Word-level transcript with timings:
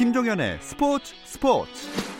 김종현의 0.00 0.56
스포츠 0.62 1.12
스포츠 1.26 2.19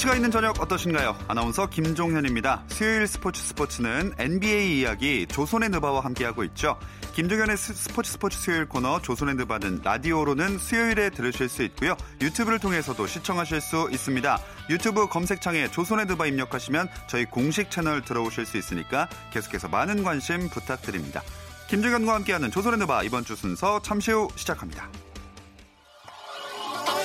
스포츠가 0.00 0.14
있는 0.14 0.30
저녁 0.30 0.58
어떠신가요? 0.60 1.14
아나운서 1.28 1.66
김종현입니다. 1.66 2.64
수요일 2.68 3.06
스포츠 3.06 3.42
스포츠는 3.42 4.14
NBA 4.18 4.80
이야기 4.80 5.26
조선의 5.26 5.68
느바와 5.68 6.02
함께하고 6.04 6.42
있죠. 6.44 6.78
김종현의 7.14 7.58
스포츠 7.58 8.12
스포츠 8.12 8.38
수요일 8.38 8.66
코너 8.66 9.02
조선의 9.02 9.34
느바는 9.34 9.80
라디오로는 9.84 10.56
수요일에 10.56 11.10
들으실 11.10 11.50
수 11.50 11.62
있고요. 11.64 11.96
유튜브를 12.22 12.58
통해서도 12.58 13.06
시청하실 13.06 13.60
수 13.60 13.90
있습니다. 13.92 14.38
유튜브 14.70 15.06
검색창에 15.06 15.70
조선의 15.70 16.06
느바 16.06 16.26
입력하시면 16.28 16.88
저희 17.06 17.26
공식 17.26 17.70
채널 17.70 18.00
들어오실 18.00 18.46
수 18.46 18.56
있으니까 18.56 19.06
계속해서 19.32 19.68
많은 19.68 20.02
관심 20.02 20.48
부탁드립니다. 20.48 21.20
김종현과 21.68 22.14
함께하는 22.14 22.50
조선의 22.50 22.78
느바 22.78 23.02
이번 23.02 23.24
주 23.24 23.36
순서 23.36 23.82
잠시 23.82 24.12
후 24.12 24.28
시작합니다. 24.34 24.88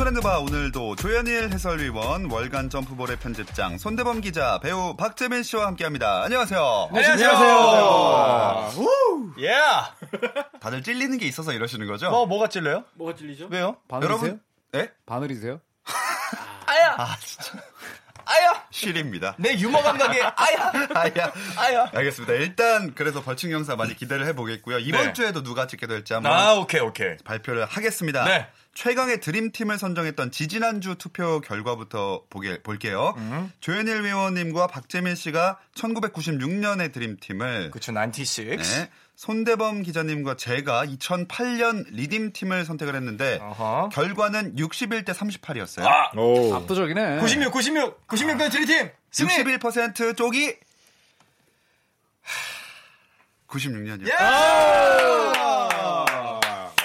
조선랜드바 0.00 0.38
오늘도 0.38 0.96
조현일 0.96 1.50
해설위원 1.52 2.30
월간 2.30 2.70
점프볼의 2.70 3.18
편집장 3.18 3.76
손대범 3.76 4.22
기자 4.22 4.58
배우 4.60 4.96
박재민 4.96 5.42
씨와 5.42 5.66
함께합니다. 5.66 6.22
안녕하세요. 6.22 6.88
안녕하세요. 6.90 7.30
예. 9.40 9.52
다들 10.58 10.82
찔리는 10.82 11.18
게 11.18 11.26
있어서 11.26 11.52
이러시는 11.52 11.86
거죠? 11.86 12.08
뭐 12.10 12.24
뭐가 12.24 12.48
찔려요? 12.48 12.84
뭐가 12.94 13.14
찔리죠? 13.14 13.48
왜요? 13.50 13.76
바늘이세요? 13.88 14.08
여러분, 14.08 14.40
예? 14.74 14.90
바늘이세요? 15.04 15.60
아야. 16.64 16.94
아 16.96 17.16
진짜 17.20 17.58
아야. 18.24 18.59
실입니다. 18.80 19.34
내 19.38 19.58
유머 19.58 19.82
감각에 19.82 20.20
아야. 20.20 20.72
아야. 20.94 21.32
아야. 21.56 21.90
알겠습니다. 21.94 22.34
일단 22.34 22.94
그래서 22.94 23.22
벌칙 23.22 23.50
영상 23.52 23.76
많이 23.76 23.94
기대를 23.94 24.26
해보겠고요. 24.28 24.78
이번 24.78 25.06
네. 25.06 25.12
주에도 25.12 25.42
누가 25.42 25.66
찍게 25.66 25.86
될지 25.86 26.14
한번 26.14 26.32
아 26.32 26.54
오케이 26.54 26.80
오케이. 26.80 27.16
발표를 27.24 27.66
하겠습니다. 27.66 28.24
네. 28.24 28.46
최강의 28.74 29.20
드림팀을 29.20 29.78
선정했던 29.78 30.30
지지난주 30.30 30.94
투표 30.94 31.40
결과부터 31.40 32.22
보게, 32.30 32.62
볼게요. 32.62 33.14
음. 33.18 33.52
조현일 33.60 34.04
위원님과 34.04 34.68
박재민 34.68 35.16
씨가 35.16 35.58
1996년의 35.74 36.92
드림팀을 36.92 37.70
그쵸 37.72 37.92
96. 37.92 38.56
네, 38.56 38.90
손대범 39.20 39.82
기자님과 39.82 40.36
제가 40.36 40.86
2008년 40.86 41.84
리딤팀을 41.90 42.64
선택을 42.64 42.94
했는데 42.96 43.38
어허. 43.42 43.90
결과는 43.92 44.56
61대 44.56 45.10
38이었어요. 45.10 45.84
아, 45.84 46.56
압도적이네. 46.56 47.18
96 47.18 47.52
96 47.52 48.06
96년 48.08 48.50
드리팀 48.50 48.90
승리. 49.10 49.34
61% 49.58 50.16
쪽이 50.16 50.54
96년이요. 53.46 54.08
예. 54.08 54.14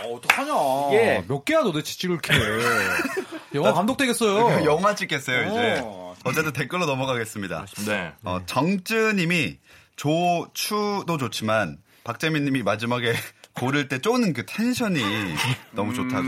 어떡하냐. 0.03 0.53
이게- 0.89 1.23
몇 1.29 1.45
개야 1.45 1.63
도대체 1.63 1.93
찍을 1.93 2.19
게. 2.19 2.33
영화 3.55 3.71
감독 3.71 3.95
되겠어요. 3.95 4.65
영화 4.65 4.93
찍겠어요 4.93 5.51
이제. 5.51 5.81
어. 5.85 6.13
어쨌든 6.25 6.51
댓글로 6.51 6.85
넘어가겠습니다. 6.85 7.65
네. 7.87 8.11
어, 8.25 8.39
정쯔님이 8.45 9.57
조추도 9.95 11.17
좋지만 11.17 11.77
박재민님이 12.05 12.63
마지막에 12.63 13.13
고를 13.53 13.87
때 13.89 13.99
쪼는 13.99 14.33
그 14.33 14.45
텐션이 14.45 15.01
너무 15.71 15.93
좋다고. 15.93 16.23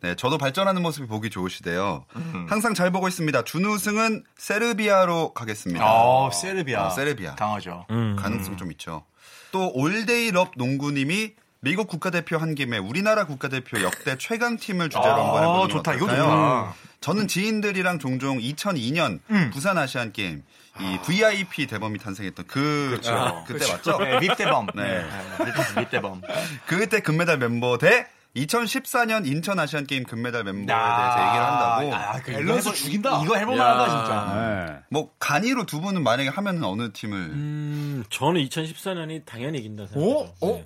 네, 0.00 0.14
저도 0.16 0.38
발전하는 0.38 0.82
모습이 0.82 1.06
보기 1.06 1.28
좋으시대요. 1.30 2.06
항상 2.48 2.72
잘 2.74 2.90
보고 2.90 3.08
있습니다. 3.08 3.44
준우승은 3.44 4.24
세르비아로 4.36 5.32
가겠습니다. 5.34 5.84
아 5.84 6.30
세르비아. 6.32 6.86
어, 6.86 6.90
세르비아. 6.90 7.34
강하죠. 7.34 7.86
가능성 7.88 8.56
좀 8.56 8.70
있죠. 8.72 9.04
또 9.50 9.70
올데이 9.74 10.30
럽 10.30 10.52
농구님이 10.56 11.32
미국 11.60 11.86
국가대표 11.88 12.38
한 12.38 12.54
김에 12.54 12.78
우리나라 12.78 13.24
국가대표 13.24 13.82
역대 13.82 14.16
최강 14.18 14.56
팀을 14.56 14.88
주제로 14.90 15.14
아, 15.14 15.24
한번 15.24 15.42
해보는 15.42 15.68
좋다. 15.68 15.92
것 15.92 15.96
이거. 15.96 16.08
좋다. 16.08 16.74
저는 17.02 17.28
지인들이랑 17.28 17.98
종종 17.98 18.38
2002년 18.38 19.20
부산 19.52 19.76
아시안 19.76 20.12
게임 20.12 20.42
이 20.80 20.98
VIP 21.04 21.66
대범이 21.66 21.98
탄생했던 21.98 22.46
그 22.46 22.98
그때 23.46 23.70
맞죠? 23.70 23.98
네, 23.98 24.20
밉대범. 24.20 24.68
네. 24.74 25.02
네. 25.02 25.80
밉대범. 25.80 26.22
그때 26.66 27.00
금메달 27.00 27.36
멤버 27.38 27.76
대 27.76 28.06
2014년 28.36 29.26
인천 29.26 29.58
아시안 29.58 29.86
게임 29.86 30.04
금메달 30.04 30.44
멤버에 30.44 30.64
대해서 30.64 31.28
얘기를 31.28 31.44
한다고. 31.46 31.94
아, 31.94 32.12
그 32.22 32.32
밸런스 32.32 32.68
이거 32.68 32.70
해볼- 32.70 32.74
죽인다. 32.76 33.20
이거 33.24 33.36
해볼만하다 33.36 33.88
진짜. 33.90 34.34
네. 34.70 34.78
뭐 34.90 35.10
간이로 35.18 35.66
두 35.66 35.82
분은 35.82 36.02
만약에 36.02 36.30
하면 36.30 36.64
어느 36.64 36.92
팀을 36.92 37.18
음, 37.18 38.04
저는 38.08 38.40
2014년이 38.48 39.26
당연히 39.26 39.58
이긴다 39.58 39.82
오? 39.82 39.86
생각해요. 39.88 40.32
어? 40.40 40.64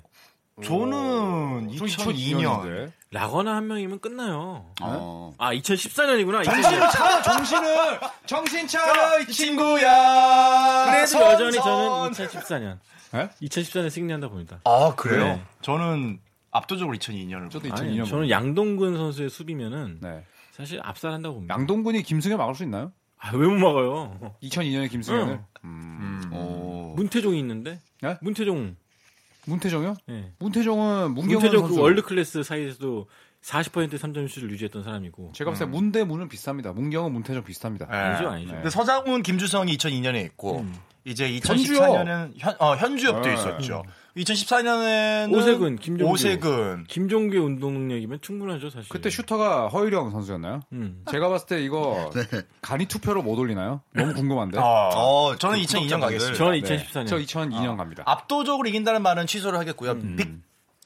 네. 0.59 0.67
저는 0.67 1.69
2002년. 1.71 2.91
라거나 3.11 3.55
한 3.55 3.67
명이면 3.67 3.99
끝나요. 3.99 4.65
어. 4.81 5.33
아, 5.37 5.53
2014년이구나. 5.53 6.43
정신을 6.43 6.89
차려, 6.89 7.21
정신을! 7.21 7.99
정신 8.25 8.67
차려, 8.67 9.19
이 9.21 9.27
친구야! 9.27 10.85
그래도 10.91 11.21
여전히 11.31 11.51
저는 11.57 12.11
2014년. 12.11 12.79
네? 13.13 13.29
2014년 13.41 13.89
승리한다 13.89 14.27
봅니다. 14.29 14.59
아 14.65 14.93
그래요? 14.95 15.23
네. 15.23 15.41
저는 15.61 16.19
압도적으로 16.51 16.97
2002년을. 16.97 17.49
저도 17.51 17.69
아니, 17.73 17.95
2002년. 17.97 18.09
저는 18.09 18.29
양동근 18.29 18.97
선수의 18.97 19.29
수비면은 19.29 19.99
네. 20.01 20.25
사실 20.51 20.79
압살한다고 20.83 21.35
봅니다. 21.35 21.53
양동근이 21.53 22.01
김승현 22.03 22.37
막을 22.37 22.55
수 22.55 22.63
있나요? 22.63 22.91
아, 23.19 23.31
왜 23.35 23.47
못 23.47 23.55
막아요? 23.59 24.35
2002년에 24.43 24.89
김승현을? 24.91 25.39
음. 25.63 26.21
어. 26.31 26.93
문태종이 26.97 27.39
있는데. 27.39 27.79
네? 28.01 28.17
문태종. 28.21 28.75
문태정이요? 29.47 29.95
예. 30.09 30.31
문태정은 30.39 31.13
문경원 31.13 31.41
문태종 31.41 31.59
선수. 31.61 31.75
그 31.75 31.81
월드 31.81 32.01
클래스 32.01 32.43
사이에서도 32.43 33.07
40% 33.41 33.97
3점슛을 33.97 34.49
유지했던 34.49 34.83
사람이고. 34.83 35.31
제가 35.33 35.51
봤을 35.51 35.65
때 35.65 35.71
문대 35.71 36.03
문은 36.03 36.27
비슷합니다. 36.27 36.73
문경은 36.73 37.11
문태정 37.13 37.43
비슷합니다. 37.43 37.85
네. 37.85 37.97
아니죠, 37.97 38.29
아니죠. 38.29 38.51
근데 38.53 38.69
서장훈, 38.69 39.23
김주성이 39.23 39.77
2002년에 39.77 40.23
있고 40.25 40.59
음. 40.59 40.75
이제 41.07 41.39
현주엽. 41.43 41.81
2014년은 41.81 42.33
현, 42.37 42.55
어, 42.59 42.75
현주엽도 42.75 43.21
네. 43.21 43.33
있었죠. 43.33 43.83
2014년에는 44.17 45.33
오세근, 45.33 45.75
김종규. 45.77 46.11
오세근. 46.11 46.85
김종규의 46.87 47.41
운동 47.41 47.73
능력이면 47.73 48.19
충분하죠, 48.21 48.69
사실. 48.69 48.89
그때 48.89 49.09
슈터가 49.09 49.69
허일영 49.69 50.11
선수였나요? 50.11 50.61
음. 50.73 51.03
제가 51.09 51.29
봤을 51.29 51.47
때 51.47 51.61
이거 51.63 52.11
간이 52.61 52.87
투표로 52.87 53.21
못 53.21 53.39
올리나요? 53.39 53.81
너무 53.93 54.13
궁금한데. 54.13 54.57
어, 54.59 54.63
어, 54.63 55.35
저는 55.37 55.59
그 55.59 55.65
2002년 55.65 55.99
구독자분들. 55.99 55.99
가겠습니다. 55.99 56.37
저는 56.37 56.61
네. 56.61 56.77
2014년. 56.77 57.07
저 57.07 57.17
2002년 57.17 57.77
갑니다. 57.77 58.03
압도적으로 58.05 58.67
이긴다는 58.67 59.01
말은 59.01 59.27
취소를 59.27 59.59
하겠고요. 59.59 59.99
빅, 60.17 60.41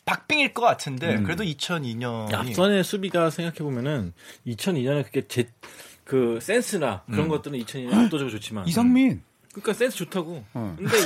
박빙일 0.06 0.54
것 0.54 0.62
같은데 0.62 1.16
음. 1.16 1.24
그래도 1.24 1.44
2002년이 1.44 2.34
앞선의 2.34 2.84
수비가 2.84 3.30
생각해 3.30 3.60
보면은 3.60 4.14
2002년에 4.46 5.04
그게 5.06 5.28
제 5.28 5.46
그 6.12 6.40
센스나 6.42 7.04
그런 7.10 7.30
것들은 7.30 7.58
2002년 7.60 7.94
압도적으로 7.94 8.30
좋지만 8.32 8.68
이상민. 8.68 9.24
그러니까 9.54 9.74
센스 9.74 9.98
좋다고. 9.98 10.44
어. 10.54 10.76
근데 10.78 10.98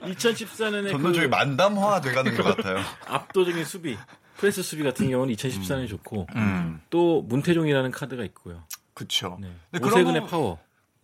2014년에 0.00 0.90
점점 0.90 1.12
그 1.12 1.26
만담화 1.28 2.00
돼가는 2.00 2.36
것 2.36 2.42
같아요. 2.56 2.78
압도적인 3.06 3.64
수비, 3.64 3.96
프레스 4.36 4.62
수비 4.62 4.82
같은 4.82 5.08
경우는 5.10 5.34
2014년이 5.34 5.88
좋고 5.88 6.26
음. 6.36 6.80
또 6.90 7.22
문태종이라는 7.22 7.90
카드가 7.90 8.24
있고요. 8.24 8.64
그쵸. 8.94 9.38
네. 9.40 9.48
오세근의 9.80 10.22
부- 10.22 10.26
파워. 10.28 10.58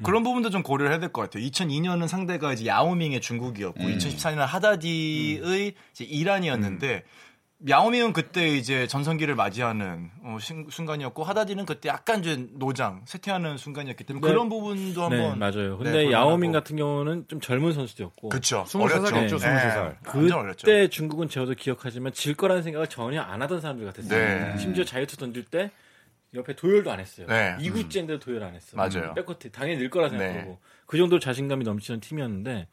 그런 0.04 0.22
부분도 0.22 0.50
좀 0.50 0.62
고려를 0.62 0.92
해야 0.92 1.00
될 1.00 1.12
것 1.12 1.22
같아요. 1.22 1.44
2002년은 1.44 2.06
상대가 2.06 2.52
이제 2.52 2.64
야오밍의 2.66 3.20
중국이었고, 3.20 3.80
2014년은 3.82 4.46
하다디의 4.46 5.74
이제 5.92 6.04
이란이었는데, 6.04 7.02
야오밍은 7.68 8.12
그때 8.12 8.46
이제 8.48 8.86
전성기를 8.86 9.34
맞이하는 9.34 10.10
어, 10.22 10.38
신- 10.40 10.68
순간이었고 10.70 11.24
하다디는 11.24 11.66
그때 11.66 11.88
약간 11.88 12.20
이제 12.20 12.46
노장 12.52 13.02
쇠퇴하는 13.04 13.56
순간이었기 13.56 14.04
때문에 14.04 14.24
네. 14.24 14.30
그런 14.32 14.48
부분도 14.48 15.08
네, 15.08 15.20
한번 15.20 15.38
맞아요. 15.40 15.76
근데 15.76 16.04
네, 16.04 16.12
야오밍. 16.12 16.52
같은 16.52 16.76
경우는 16.76 17.24
좀 17.26 17.40
젊은 17.40 17.72
선수였고 17.72 18.28
그쵸 18.28 18.64
23살 18.68 18.80
어렸죠. 18.82 19.16
였죠, 19.16 19.38
네. 19.38 19.46
23살. 19.46 19.96
완전 20.16 20.38
어렸죠. 20.38 20.66
그때 20.66 20.88
중국은 20.88 21.28
저도 21.28 21.54
기억하지만 21.54 22.12
질 22.12 22.34
거라는 22.36 22.62
생각을 22.62 22.86
전혀 22.86 23.20
안 23.22 23.42
하던 23.42 23.60
사람들 23.60 23.86
같았어요. 23.86 24.18
네. 24.52 24.58
심지어 24.58 24.84
자유투 24.84 25.16
던질 25.16 25.46
때 25.46 25.72
옆에 26.34 26.54
도열도 26.54 26.92
안 26.92 27.00
했어요. 27.00 27.26
네. 27.28 27.56
2구째인데도 27.58 28.20
도열 28.20 28.44
안 28.44 28.54
했어. 28.54 28.76
맞아요. 28.76 29.14
백코트 29.14 29.50
당연히 29.50 29.78
늘 29.80 29.90
거라 29.90 30.08
네. 30.10 30.18
생각하고 30.18 30.60
그 30.86 30.96
정도로 30.96 31.18
자신감이 31.18 31.64
넘치는 31.64 31.98
팀이었는데 32.00 32.68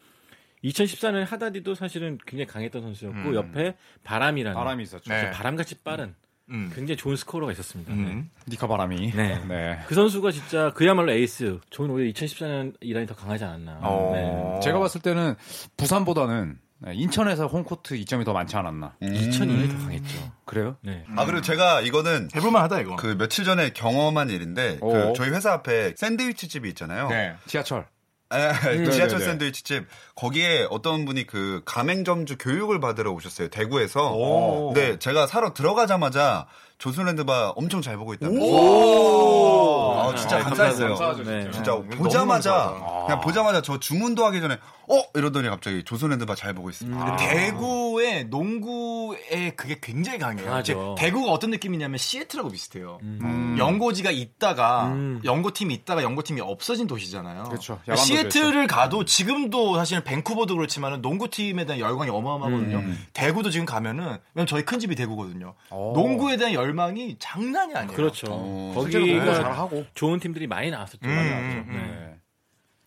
2014년에 0.66 1.26
하다디도 1.28 1.76
사실은 1.76 2.18
굉장히 2.26 2.48
강했던 2.48 2.82
선수였고 2.82 3.30
음. 3.30 3.36
옆에 3.36 3.76
바라미라는 4.04 4.56
바람이 4.56 4.84
있었죠. 4.84 5.12
네. 5.14 5.32
바람같이 5.32 5.76
빠른 5.76 6.16
음. 6.50 6.72
굉장히 6.74 6.98
좋은 6.98 7.16
스코어러가 7.16 7.52
있었습니다. 7.52 7.94
네. 7.94 8.00
음. 8.00 8.30
니카 8.48 8.68
바라미. 8.68 9.12
네. 9.12 9.42
네. 9.48 9.80
그 9.88 9.96
선수가 9.96 10.32
진짜 10.32 10.72
그야말로 10.74 11.12
에이스. 11.12 11.60
저는 11.70 11.92
오히려 11.92 12.12
2014년 12.12 12.76
이란이 12.82 13.08
더 13.08 13.16
강하지 13.16 13.44
않았나. 13.44 13.80
어. 13.82 14.12
네. 14.14 14.60
제가 14.62 14.80
봤을 14.80 15.02
때는 15.02 15.36
부산보다는 15.78 16.60
네, 16.80 16.94
인천에서 16.94 17.48
홈코트 17.48 17.96
이점이 17.96 18.26
더 18.26 18.34
많지 18.34 18.56
않았나. 18.58 18.96
2002년이 19.02 19.72
더 19.72 19.78
강했죠. 19.78 20.32
그래요? 20.44 20.76
네. 20.82 21.06
아 21.16 21.26
그리고 21.26 21.42
제가 21.42 21.82
이거는 21.82 22.30
해볼만하다 22.36 22.82
이거. 22.82 22.96
그 22.98 23.18
며칠 23.18 23.46
전에 23.46 23.70
경험한 23.70 24.30
일인데 24.30 24.78
그 24.82 25.10
어. 25.10 25.14
저희 25.14 25.30
회사 25.30 25.54
앞에 25.54 25.94
샌드위치 25.96 26.48
집이 26.48 26.68
있잖아요. 26.70 27.08
네. 27.08 27.36
지하철. 27.48 27.88
에, 28.34 28.78
그 28.78 28.92
지하철 28.92 29.20
네네네. 29.20 29.26
샌드위치 29.26 29.64
집 29.64 29.86
거기에 30.16 30.68
어떤 30.70 31.06
분이 31.06 31.28
그 31.28 31.62
가맹점주 31.66 32.38
교육을 32.40 32.80
받으러 32.80 33.12
오셨어요 33.12 33.50
대구에서. 33.50 34.14
오. 34.14 34.74
네 34.74 34.98
제가 34.98 35.28
사러 35.28 35.54
들어가자마자 35.54 36.48
조선랜드바 36.78 37.52
엄청 37.56 37.82
잘 37.82 37.98
보고. 37.98 38.14
오. 38.22 39.94
아, 39.98 40.16
진짜 40.16 40.38
아, 40.38 40.44
감사했어요. 40.44 40.90
감사하죠, 40.90 41.24
네. 41.24 41.52
진짜 41.52 41.76
보자마자. 41.76 42.76
그냥 43.06 43.22
보자마자 43.22 43.62
저 43.62 43.80
주문도 43.80 44.26
하기 44.26 44.42
전에 44.42 44.58
어 44.88 45.02
이러더니 45.16 45.50
갑자기 45.50 45.84
조선랜드바 45.84 46.36
잘 46.36 46.54
보고 46.54 46.70
있습니다. 46.70 47.00
아. 47.02 47.16
대구의 47.18 48.26
농구에 48.26 49.54
그게 49.56 49.80
굉장히 49.82 50.20
강해요. 50.20 50.60
이제 50.60 50.76
대구가 50.98 51.32
어떤 51.32 51.52
느낌이냐면 51.52 51.98
시애틀하고 51.98 52.50
비슷해요. 52.50 53.00
음. 53.02 53.56
연고지가 53.58 54.12
있다가 54.12 54.88
음. 54.88 55.22
연고팀이 55.24 55.74
있다가 55.74 56.04
연고팀이 56.04 56.42
없어진 56.42 56.88
도시잖아요. 56.88 57.46
그렇죠. 57.46 57.80
그러니까 57.84 58.04
시애틀을 58.04 58.68
가도 58.68 59.06
지금도 59.06 59.76
사실은 59.78 60.04
밴쿠버도 60.04 60.56
그렇지만 60.56 61.02
농구팀에 61.02 61.66
대한 61.66 61.80
열광이 61.80 62.10
어마어마하거든요. 62.10 62.84
대구도 63.14 63.50
지금 63.50 63.66
가면은 63.66 64.18
왜냐면 64.34 64.48
저희 64.48 64.64
큰 64.64 64.80
집이 64.80 64.96
대구거든요. 64.96 65.54
오. 65.72 65.94
농구에 65.94 66.38
대한 66.38 66.54
열망이 66.54 67.18
장난이 67.20 67.76
아니에요. 67.76 67.96
그렇죠. 67.96 68.28
어, 68.30 68.74
실제로 68.82 69.06
공부 69.06 69.26
거기가 69.26 69.44
잘하고. 69.44 69.86
좋은 69.94 70.20
팀들이 70.20 70.48
많이 70.48 70.72
나왔었죠. 70.72 71.00
음, 71.04 71.16
많이 71.16 71.30
음, 71.30 71.32
나왔죠. 71.32 71.58
음. 71.58 71.66
네. 71.68 71.78
네. 71.78 72.16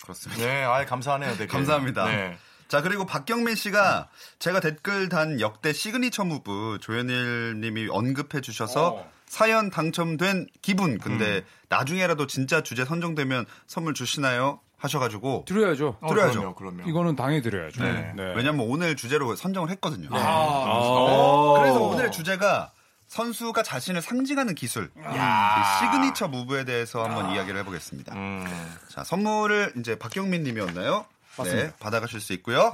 그렇습니다. 0.03 0.43
네, 0.43 0.65
아 0.65 0.85
감사하네요. 0.85 1.33
되게. 1.33 1.47
감사합니다. 1.47 2.07
네. 2.07 2.39
자 2.69 2.83
그리고 2.83 3.07
박경민 3.07 3.55
씨가 3.55 4.09
제가 4.39 4.61
댓글 4.61 5.09
단 5.09 5.41
역대 5.41 5.73
signature 5.73 6.25
move 6.25 6.79
조현일 6.83 7.61
님이 7.61 7.89
언급해 7.91 8.43
주셔서 8.43 8.89
어. 8.95 9.11
사연 9.27 9.71
당첨된 9.71 10.47
기분 10.63 10.99
근데 10.99 11.45
나중에라도 11.69 12.27
진짜 12.27 12.63
주제 12.63 12.85
선정되면 12.85 13.47
선물 13.67 13.95
주시나요 13.95 14.61
하셔가지고 14.77 15.45
드려야죠. 15.47 15.97
어, 16.01 16.09
드려야죠. 16.09 16.41
그럼요, 16.41 16.55
그럼요. 16.55 16.89
이거는 16.89 17.17
당연히 17.17 17.43
드려야죠. 17.43 17.83
네. 17.83 18.13
왜냐면 18.37 18.67
오늘 18.69 18.97
주제로 18.97 19.35
선정을 19.35 19.71
했거든요 19.71 20.09
아, 20.13 21.55
그래서 21.59 21.81
오늘의 21.83 22.13
주제가 22.13 22.73
선수가 23.09 23.63
자신을 23.63 24.03
상징하는 24.03 24.55
기술 24.55 24.91
이 24.97 25.81
signature 25.81 26.29
move에 26.29 26.65
대해서 26.65 27.03
한번 27.03 27.35
이야기를 27.35 27.59
해보겠습니다 27.61 28.15
음. 28.15 28.45
자, 28.89 29.03
선물을 29.03 29.73
이제 29.79 29.99
박경민 29.99 30.45
님이었나요? 30.45 31.07
네, 31.45 31.73
받아가실 31.79 32.21
수 32.21 32.33
있고요. 32.35 32.73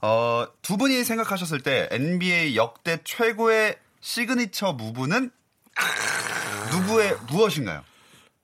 어, 0.00 0.46
두 0.60 0.76
분이 0.76 1.04
생각하셨을 1.04 1.60
때 1.60 1.88
NBA 1.90 2.56
역대 2.56 2.98
최고의 3.04 3.76
signature 4.00 4.72
move는 4.72 5.30
누구의 6.72 7.16
무엇인가요? 7.30 7.84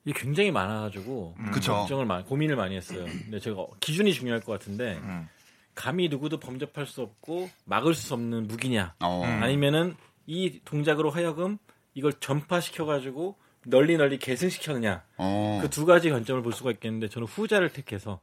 이게 0.04 0.18
굉장히 0.18 0.50
많아가지고 0.52 1.36
그쵸. 1.52 1.74
걱정을 1.74 2.06
많이 2.06 2.24
고민을 2.24 2.56
많이 2.56 2.76
했어요. 2.76 3.04
근데 3.04 3.40
제가 3.40 3.66
기준이 3.80 4.14
중요할 4.14 4.40
것 4.40 4.52
같은데 4.52 4.94
음. 5.02 5.28
감히 5.74 6.08
누구도 6.08 6.40
범접할 6.40 6.86
수 6.86 7.02
없고 7.02 7.50
막을 7.64 7.94
수 7.94 8.14
없는 8.14 8.46
무기냐 8.48 8.94
어, 9.00 9.24
아니면은 9.24 9.96
이 10.28 10.60
동작으로 10.64 11.10
하여금 11.10 11.56
이걸 11.94 12.12
전파시켜가지고 12.12 13.36
널리 13.66 13.96
널리 13.96 14.18
계승시켰느냐 14.18 15.02
어. 15.16 15.58
그두 15.62 15.86
가지 15.86 16.10
관점을 16.10 16.42
볼 16.42 16.52
수가 16.52 16.70
있겠는데 16.72 17.08
저는 17.08 17.26
후자를 17.26 17.70
택해서 17.72 18.20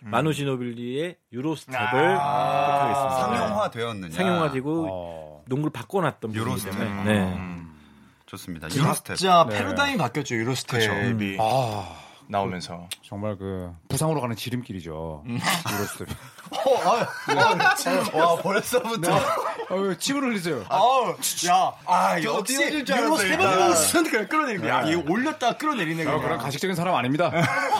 마누 0.00 0.34
지노빌리의 0.34 1.16
유로스텝을 1.32 1.78
택하겠습니다. 1.90 3.16
상용화 3.16 3.70
되었느냐? 3.70 4.14
상용화되고 4.14 4.86
어. 4.90 5.44
농구를 5.46 5.72
바꿔놨던 5.72 6.34
유로스텝. 6.34 6.78
때문에 6.78 7.04
네. 7.04 7.34
음. 7.36 7.74
좋습니다. 8.26 8.68
유로스텝. 8.70 9.16
진짜 9.16 9.46
네. 9.48 9.56
패러다임이 9.56 9.96
바뀌었죠. 9.98 10.34
Euro 10.34 10.80
step이 10.80 11.38
아, 11.40 11.96
나오면서. 12.28 12.88
정말 13.02 13.36
그 13.36 13.70
부상으로 13.88 14.20
가는 14.20 14.34
지름길이죠. 14.36 15.24
Euro 15.26 15.62
step. 15.62 16.08
와, 18.14 18.36
벌써부터. 18.42 19.16
어, 19.16 19.94
침을 19.98 20.22
흘리세요. 20.22 20.64
아우, 20.68 21.10
야, 21.48 21.72
아, 21.86 22.20
저 22.20 22.34
역시 22.38 22.58
일단. 22.70 23.02
Euro 23.02 23.41
step은 23.41 24.10
그냥 24.10 24.28
끌어내는 24.28 24.60
거야. 24.62 24.82
이거 24.84 25.02
올렸다 25.10 25.56
끌어내리는 25.56 26.04
저 26.04 26.10
거야. 26.12 26.22
그런 26.22 26.38
가식적인 26.38 26.74
사람 26.76 26.94
아닙니다. 26.94 27.30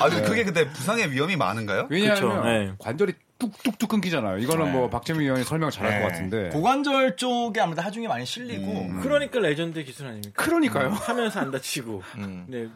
아, 0.01 0.09
그게 0.09 0.45
근데 0.45 0.69
부상의 0.71 1.11
위험이 1.13 1.37
많은가요? 1.37 1.87
왜냐하면 1.91 2.15
그쵸, 2.15 2.43
네. 2.45 2.73
관절이 2.79 3.15
뚝뚝뚝 3.39 3.89
끊기잖아요. 3.91 4.39
이거는 4.39 4.73
뭐 4.73 4.89
박재민 4.89 5.23
위원이 5.23 5.45
설명 5.45 5.71
잘할 5.71 6.01
것 6.03 6.09
같은데. 6.09 6.49
고관절 6.51 7.17
쪽에 7.17 7.61
아무래도 7.61 7.83
하중이 7.83 8.09
많이 8.09 8.25
실리고. 8.25 9.01
그러니까 9.03 9.39
레전드 9.41 9.85
기술 9.85 10.07
아닙니까? 10.07 10.43
그러니까요. 10.43 10.91
하면서 10.91 11.41
안 11.41 11.51
다치고 11.51 12.03
음. 12.17 12.47
네, 12.49 12.67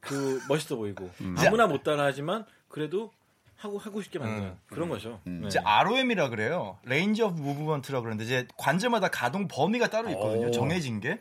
그 0.00 0.40
멋있어 0.48 0.76
보이고 0.76 1.10
아무나 1.38 1.66
못 1.66 1.82
따라하지만 1.82 2.44
그래도 2.68 3.12
하고 3.56 3.78
하고 3.78 4.00
싶게 4.00 4.18
만드는 4.18 4.56
그런 4.68 4.88
거죠. 4.88 5.20
네. 5.24 5.46
이제 5.46 5.58
ROM이라 5.62 6.30
그래요. 6.30 6.78
range 6.84 7.22
of 7.22 7.38
movement라 7.40 8.00
그러는데 8.00 8.24
이제 8.24 8.46
관절마다 8.56 9.08
가동 9.08 9.48
범위가 9.48 9.88
따로 9.88 10.08
있거든요. 10.10 10.50
정해진 10.50 11.00
게. 11.00 11.18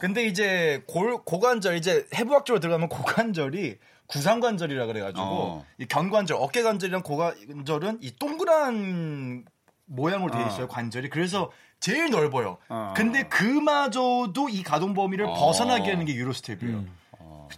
근데 0.00 0.26
이제 0.26 0.82
골, 0.88 1.22
고관절 1.24 1.76
이제 1.76 2.06
해부학적으로 2.14 2.60
들어가면 2.60 2.88
고관절이 2.88 3.78
구상관절이라 4.08 4.86
그래가지고 4.86 5.22
어. 5.22 5.66
이 5.78 5.86
견관절, 5.86 6.36
어깨관절이랑 6.40 7.02
고관절은 7.02 7.98
이 8.02 8.12
동그란 8.16 9.44
모양으로 9.86 10.32
되어 10.32 10.46
있어요 10.48 10.68
관절이. 10.68 11.08
그래서 11.10 11.50
제일 11.78 12.10
넓어요. 12.10 12.58
어. 12.68 12.94
근데 12.96 13.28
그마저도 13.28 14.48
이 14.48 14.62
가동 14.62 14.92
범위를 14.94 15.26
벗어나게 15.26 15.90
하는 15.92 16.04
게 16.04 16.14
Euro 16.14 16.35
step이에요. 16.35 16.84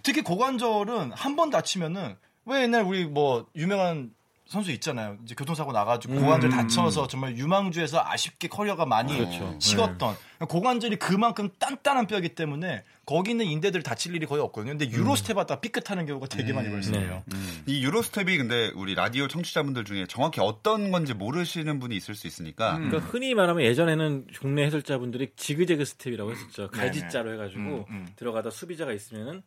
특히 0.02 0.22
고관절은 0.22 1.12
한 1.12 1.36
번 1.36 1.50
다치면은 1.50 2.16
왜 2.46 2.62
옛날 2.62 2.82
우리 2.82 3.04
뭐 3.04 3.46
유명한 3.54 4.10
선수 4.46 4.70
있잖아요. 4.72 5.18
이제 5.24 5.34
교통사고 5.34 5.72
나가지고 5.72 6.14
고관절 6.14 6.48
다쳐서 6.48 7.06
정말 7.06 7.36
유망주에서 7.36 8.02
아쉽게 8.02 8.48
커리어가 8.48 8.86
많이 8.86 9.14
그렇죠. 9.18 9.54
식었던 9.60 10.16
고관절이 10.48 10.96
그만큼 10.96 11.50
단단한 11.58 12.06
뼈이기 12.06 12.30
때문에 12.34 12.82
거기 13.04 13.32
있는 13.32 13.44
인대들 13.44 13.82
다칠 13.82 14.14
일이 14.14 14.24
거의 14.24 14.40
없거든요. 14.42 14.72
근데 14.78 14.88
Euro 14.90 15.13
step 15.13 15.36
하다 15.36 15.60
삐끗하는 15.60 16.06
경우가 16.06 16.28
되게 16.28 16.54
많이 16.54 16.70
발생해요. 16.70 17.24
이 17.66 17.84
Euro 17.84 18.08
step이 18.08 18.38
근데 18.38 18.72
우리 18.74 18.94
라디오 18.94 19.28
청취자분들 19.28 19.84
중에 19.84 20.06
정확히 20.08 20.40
어떤 20.40 20.90
건지 20.92 21.12
모르시는 21.12 21.78
분이 21.78 21.94
있을 21.94 22.14
수 22.14 22.26
있으니까 22.26 22.78
그러니까 22.78 22.98
흔히 23.00 23.34
말하면 23.34 23.62
예전에는 23.64 24.28
국내 24.40 24.64
해설자분들이 24.64 25.28
지그재그 25.36 25.84
스텝이라고 25.84 26.30
했었죠. 26.32 26.70
갈지자로 26.70 27.34
해가지고 27.34 27.60
음, 27.60 27.84
음. 27.90 28.08
들어가다 28.16 28.48
수비자가 28.48 28.94
있으면은 28.94 29.42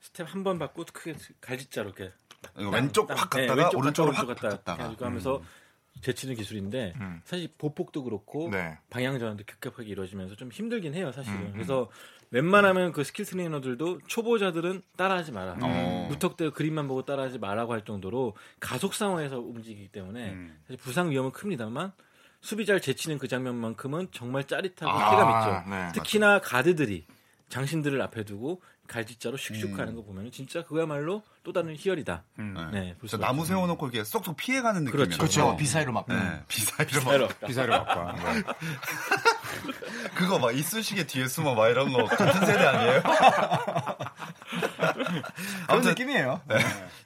스텝 0.00 0.34
한 0.34 0.44
번 0.44 0.58
받고 0.58 0.84
크게 0.92 1.14
갈지자로 1.40 1.90
이렇게 1.90 2.12
이거 2.58 2.70
왼쪽 2.70 3.06
딱, 3.06 3.18
확 3.20 3.30
네, 3.30 3.46
갔다가 3.46 3.62
왼쪽 3.64 3.78
오른쪽으로 3.78 4.12
갔다, 4.14 4.24
오른쪽 4.26 4.40
갔다 4.42 4.56
갔다가 4.56 4.82
해가지고 4.82 5.04
하면서 5.04 5.42
제치는 6.00 6.34
기술인데 6.36 6.94
음. 7.00 7.20
사실 7.24 7.50
보폭도 7.58 8.04
그렇고 8.04 8.48
네. 8.50 8.78
방향 8.88 9.18
전환도 9.18 9.44
급격하게 9.46 9.88
이루어지면서 9.90 10.36
좀 10.36 10.50
힘들긴 10.50 10.94
해요 10.94 11.12
사실은. 11.12 11.38
음, 11.38 11.52
그래서 11.52 11.90
웬만하면 12.30 12.92
그 12.92 13.04
스킬 13.04 13.24
트레이너들도 13.26 14.00
초보자들은 14.06 14.82
따라하지 14.96 15.32
마라. 15.32 15.58
어. 15.60 16.06
무턱대고 16.10 16.52
그림만 16.52 16.86
보고 16.88 17.04
따라하지 17.04 17.38
마라고 17.38 17.72
할 17.72 17.84
정도로 17.84 18.36
가속 18.60 18.94
상황에서 18.94 19.38
움직이기 19.40 19.88
때문에 19.88 20.30
음. 20.30 20.58
사실 20.62 20.78
부상 20.78 21.10
위험은 21.10 21.32
큽니다만 21.32 21.92
수비자를 22.40 22.80
제치는 22.80 23.18
그 23.18 23.28
장면만큼은 23.28 24.08
정말 24.12 24.46
짜릿하고 24.46 24.90
아, 24.90 25.10
쾌감 25.10 25.40
있죠. 25.60 25.70
네. 25.70 25.88
특히나 25.92 26.40
가드들이 26.40 27.04
장신들을 27.50 28.00
앞에 28.00 28.24
두고 28.24 28.62
갈짓자로 28.86 29.36
슉슉 29.36 29.64
음. 29.72 29.78
하는 29.78 29.94
거 29.94 30.02
보면 30.02 30.30
진짜 30.32 30.64
그야말로 30.64 31.22
또 31.44 31.52
다른 31.52 31.76
희열이다. 31.76 32.24
음. 32.38 32.70
네, 32.72 32.96
수가 33.06 33.26
나무. 33.26 33.44
세워놓고 33.44 33.86
이렇게 33.88 34.02
쏙쏙 34.04 34.36
피해가는 34.36 34.84
그렇죠. 34.86 35.10
느낌이에요. 35.10 35.18
그렇죠. 35.18 35.56
비사이로 35.56 35.92
막. 35.92 36.06
네, 36.08 36.42
비사이로 36.48 37.02
막 37.04 37.10
새롭다. 37.12 37.46
기사를 37.46 37.70
바꿔. 37.70 38.12
네. 38.12 38.42
그거 40.14 40.38
막 40.38 40.56
이쑤시개 40.56 41.06
뒤에 41.06 41.28
숨어 41.28 41.54
막 41.54 41.68
이런 41.68 41.92
거 41.92 42.04
같은 42.04 42.46
세대 42.46 42.64
아니에요? 42.64 43.02
그런 44.80 45.22
아무튼 45.68 45.90
느낌이에요. 45.90 46.40
네. 46.48 46.56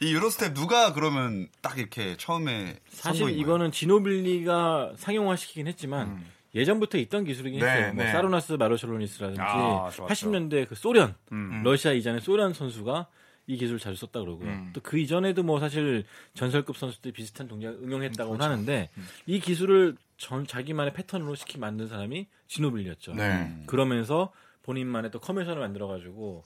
이 0.01 0.13
유로스텝 0.15 0.55
누가 0.55 0.93
그러면 0.93 1.49
딱 1.61 1.79
이렇게 1.79 2.17
처음에 2.17 2.79
사실 2.91 3.21
선보인 3.21 3.39
이거는 3.39 3.73
지노빌리가 3.73 4.93
상용화시키긴 4.97 5.67
했지만 5.69 6.25
예전부터 6.55 6.99
있던 6.99 7.25
기술이긴 7.25 7.61
네, 7.61 7.67
했어요. 7.67 7.95
뭐 7.95 8.05
네. 8.05 8.13
사로나스 8.13 8.53
마르셜로니스라든지 8.55 9.41
아, 9.41 9.91
좋았죠. 9.91 10.07
80년대 10.07 10.69
그 10.69 10.75
소련, 10.75 11.15
음. 11.33 11.63
러시아 11.65 11.93
이전의 11.93 12.21
소련 12.21 12.53
선수가 12.53 13.09
이 13.47 13.57
기술을 13.57 13.79
자주 13.79 13.97
썼다 14.01 14.21
그러고요. 14.21 14.49
음. 14.49 14.73
또그 14.73 14.99
이전에도 14.99 15.43
뭐 15.43 15.61
사실 15.61 16.05
전설급 16.35 16.77
선수들이 16.77 17.13
비슷한 17.13 17.47
동작을 17.49 17.79
응용했다고 17.83 18.31
그렇죠. 18.31 18.49
는 18.49 18.53
하는데 18.53 18.91
이 19.27 19.41
기술을 19.41 19.97
전 20.17 20.47
자기만의 20.47 20.95
패턴으로 20.95 21.35
시키 21.35 21.59
만든 21.59 21.89
사람이 21.89 22.27
지노빌리였죠. 22.47 23.15
네. 23.15 23.63
그러면서 23.67 24.33
본인만의 24.63 25.11
또 25.11 25.19
커미션을 25.21 25.61
만들어 25.61 25.89
가지고 25.89 26.45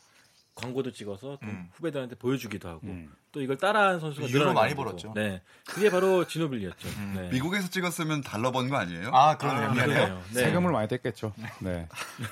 광고도 0.59 0.91
찍어서 0.93 1.38
또 1.41 1.47
음. 1.47 1.69
후배들한테 1.73 2.17
보여주기도 2.17 2.69
하고 2.69 2.81
음. 2.88 3.12
또 3.31 3.41
이걸 3.41 3.57
따라하는 3.59 4.00
선수가 4.00 4.29
유로 4.31 4.53
많이 4.53 4.71
되고. 4.71 4.83
벌었죠. 4.83 5.12
네, 5.15 5.41
그게 5.67 5.88
바로 5.91 6.27
지노빌리였죠. 6.27 6.88
음. 6.88 7.12
네. 7.17 7.29
미국에서 7.31 7.69
찍었으면 7.69 8.23
달러 8.23 8.50
번 8.50 8.69
거 8.69 8.77
아니에요? 8.77 9.11
아, 9.12 9.37
그러네요. 9.37 9.69
아. 9.69 9.73
그러네요. 9.73 10.23
네. 10.35 10.41
세금을 10.45 10.73
많이 10.73 10.88
뗐겠죠. 10.88 11.33
네. 11.61 11.87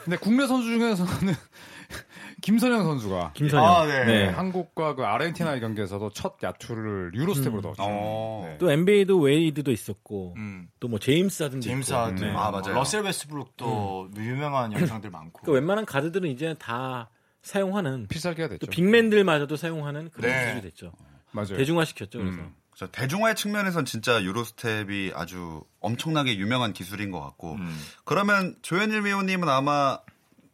근데 0.05 0.17
국내 0.17 0.47
선수 0.47 0.69
중에서는 0.69 1.35
김선형 2.43 2.83
선수가 2.83 3.33
김선형. 3.35 3.65
아, 3.65 3.87
네. 3.87 4.05
네, 4.05 4.27
한국과 4.29 4.95
그 4.95 5.05
아르헨티나 5.05 5.59
경기에서도 5.61 6.11
첫 6.11 6.37
야투를 6.43 7.13
Euro 7.15 7.33
step으로 7.35 7.61
음. 7.61 7.63
넣었죠. 7.63 7.83
어. 7.83 8.43
네. 8.49 8.59
또 8.59 8.71
NBA도 8.71 9.19
웨이드도 9.21 9.71
있었고 9.71 10.35
음. 10.37 10.69
또 10.81 10.88
뭐 10.88 10.99
제임스 10.99 11.45
하든도 11.45 11.63
제임스 11.65 11.93
있고. 11.93 12.01
하든, 12.01 12.15
네. 12.17 12.31
아, 12.35 12.51
맞아요. 12.51 12.75
러셀 12.75 13.03
웨스트브룩도 13.03 14.11
유명한 14.19 14.73
영상들 14.73 15.11
많고. 15.11 15.43
그 15.43 15.53
웬만한 15.53 15.85
가드들은 15.87 16.29
이제 16.31 16.55
다 16.59 17.09
사용하는 17.47 18.09
필살기가 18.09 18.49
됐죠. 18.49 18.67
또 18.67 18.71
big 18.71 18.86
man들마저도 18.86 19.57
사용하는 19.57 20.11
그런 20.11 20.33
네. 20.33 20.47
기술이 20.47 20.63
됐죠. 20.63 20.93
맞아요. 21.31 21.57
대중화 21.57 21.85
시켰죠. 21.85 22.19
그래서 22.19 22.39
음. 22.39 22.55
그래서 22.71 22.91
대중화의 22.91 23.37
측면에선 23.37 23.85
진짜 23.85 24.23
Euro 24.23 24.63
step이 24.63 25.13
아주 25.15 25.63
엄청나게 25.81 26.37
유명한 26.39 26.73
기술인 26.73 27.13
것 27.13 27.21
같고 27.21 27.53
음. 27.53 27.79
그러면 28.05 28.57
조현일 28.63 29.05
위원님은 29.05 29.49
아마 29.49 30.01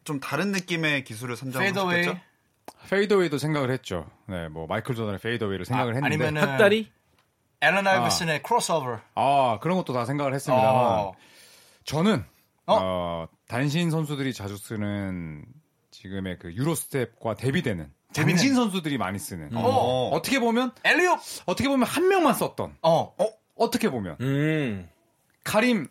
좀 0.03 0.19
다른 0.19 0.51
느낌의 0.51 1.03
기술을 1.03 1.35
선정하셨겠죠? 1.35 2.19
fadeaway도 2.89 3.39
생각을 3.39 3.71
했죠. 3.71 4.09
네, 4.27 4.47
뭐 4.49 4.67
마이클 4.67 4.93
조던의 4.93 5.19
fadeaway를 5.19 5.65
생각을 5.65 5.93
아, 5.93 5.95
했는데 5.95 6.25
아니면은 6.25 6.41
학다리 6.41 6.91
앨런 7.59 7.87
아이버슨의 7.87 8.43
크로스오버. 8.43 8.99
아 9.15 9.57
그런 9.61 9.77
것도 9.77 9.93
다 9.93 10.05
생각을 10.05 10.35
했습니다만 10.35 10.75
어. 10.75 11.13
저는 11.85 12.23
어? 12.65 12.77
어, 12.79 13.27
단신 13.47 13.89
선수들이 13.89 14.33
자주 14.33 14.57
쓰는 14.57 15.43
지금의 15.93 16.39
그 16.39 16.53
Euro 16.53 16.83
step과 16.83 17.35
대비되는 17.35 17.89
대비는? 18.13 18.37
장신 18.37 18.55
선수들이 18.55 18.97
많이 18.97 19.19
쓰는 19.19 19.55
어. 19.55 20.09
어 20.11 20.21
떻게 20.21 20.39
보면 20.39 20.71
alley-oop. 20.83 21.19
어떻게 21.45 21.69
보면 21.69 21.87
한 21.87 22.07
명만 22.09 22.33
썼던 22.33 22.77
어. 22.81 23.15
어 23.55 23.69
떻게 23.69 23.89
보면 23.89 24.17
음. 24.19 24.89
카림 25.43 25.87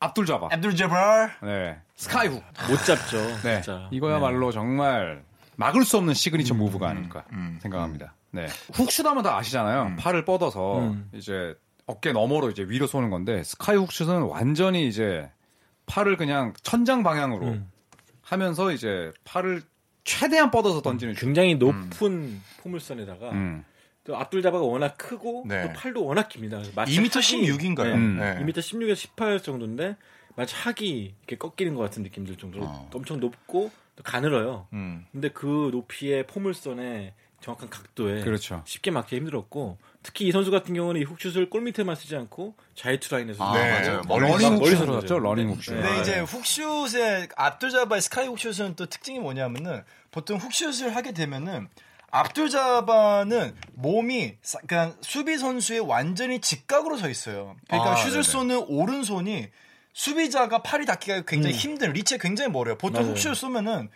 압둘 0.00 0.26
자바 0.26 0.48
압둘 0.52 0.76
자바. 0.76 1.36
네 1.42 1.78
skyhook 1.94 2.42
못 2.68 2.84
잡죠. 2.84 3.18
네 3.42 3.62
진짜. 3.62 3.88
이거야말로 3.92 4.52
정말 4.52 5.24
막을 5.56 5.84
수 5.84 5.96
없는 5.96 6.14
signature 6.14 6.54
move가 6.54 6.88
아닐까 6.88 7.24
음. 7.32 7.58
생각합니다. 7.62 8.14
네 8.32 8.46
훅슛하면 8.72 9.22
다 9.22 9.36
아시잖아요. 9.36 9.96
팔을 9.98 10.24
뻗어서 10.24 10.80
음. 10.80 11.08
이제 11.14 11.54
어깨 11.86 12.12
너머로 12.12 12.50
이제 12.50 12.64
위로 12.64 12.86
쏘는 12.86 13.10
건데 13.10 13.42
sky 13.44 13.76
훅슛은 13.76 14.22
완전히 14.22 14.88
이제 14.88 15.30
팔을 15.86 16.16
그냥 16.16 16.52
천장 16.62 17.02
방향으로 17.02 17.46
음. 17.46 17.70
하면서 18.24 18.72
이제 18.72 19.12
팔을 19.24 19.62
최대한 20.04 20.50
뻗어서 20.50 20.82
던지는 20.82 21.14
슛. 21.14 21.20
굉장히 21.20 21.54
높은 21.54 22.40
포물선에다가 22.62 23.30
음. 23.30 23.64
또 24.04 24.16
앞둘 24.16 24.42
자바가 24.42 24.64
워낙 24.64 24.96
크고 24.98 25.44
네. 25.46 25.62
또 25.66 25.72
팔도 25.72 26.04
워낙 26.04 26.28
깁니다. 26.28 26.60
마치 26.74 27.00
2m 27.00 27.06
학이- 27.08 27.46
16인가요? 27.76 27.94
음. 27.94 28.18
네. 28.18 28.34
2m 28.44 28.52
16에서 28.58 28.94
18 28.96 29.40
정도인데 29.42 29.96
마치 30.36 30.54
학이 30.56 31.14
이렇게 31.20 31.36
꺾이는 31.38 31.74
것 31.74 31.82
같은 31.82 32.02
느낌 32.02 32.24
들 32.26 32.36
정도로 32.36 32.64
어. 32.66 32.90
엄청 32.92 33.20
높고 33.20 33.70
또 33.96 34.02
가늘어요. 34.02 34.66
음. 34.72 35.06
근데 35.12 35.28
그 35.30 35.70
높이의 35.72 36.26
포물선에 36.26 37.14
정확한 37.40 37.70
각도에 37.70 38.22
그렇죠. 38.24 38.62
쉽게 38.66 38.90
맞기 38.90 39.16
힘들었고 39.16 39.78
특히 40.04 40.28
이 40.28 40.32
선수 40.32 40.50
같은 40.50 40.74
경우는 40.74 41.00
이 41.00 41.04
훅슛을 41.04 41.48
골밑에만 41.50 41.96
쓰지 41.96 42.14
않고 42.14 42.54
자유투 42.76 43.12
라인에서 43.14 43.42
아, 43.42 43.56
네. 43.58 43.70
맞아요. 43.80 44.02
멀리 44.06 44.28
러닝 44.30 44.58
던져요. 44.60 45.00
썼죠. 45.00 45.18
러닝 45.18 45.48
네. 45.48 45.54
훅슛. 45.54 45.74
네. 45.74 45.80
근데 45.80 45.96
아, 45.96 46.00
이제 46.02 46.20
훅슛의 46.20 47.28
압둘자바의 47.34 48.02
sky 48.02 48.26
훅슛은 48.28 48.76
또 48.76 48.84
특징이 48.86 49.18
뭐냐면은 49.18 49.82
보통 50.10 50.36
훅슛을 50.38 50.94
하게 50.94 51.12
되면은 51.12 51.68
압둘자바는 52.10 53.56
몸이 53.74 54.34
사- 54.42 54.58
그냥 54.66 54.94
수비 55.00 55.38
선수의 55.38 55.80
완전히 55.80 56.40
직각으로 56.40 56.96
서 56.98 57.08
있어요. 57.08 57.56
그러니까 57.66 57.92
아, 57.92 57.96
슛을 57.96 58.10
네네. 58.12 58.22
쏘는 58.22 58.64
오른손이 58.68 59.48
수비자가 59.94 60.62
팔이 60.62 60.86
닿기가 60.86 61.22
굉장히 61.22 61.56
힘든 61.56 61.92
리치가 61.92 62.20
굉장히 62.22 62.50
멀어요. 62.50 62.76
보통 62.76 63.00
맞아요. 63.02 63.14
훅슛을 63.14 63.34
쏘면은 63.34 63.88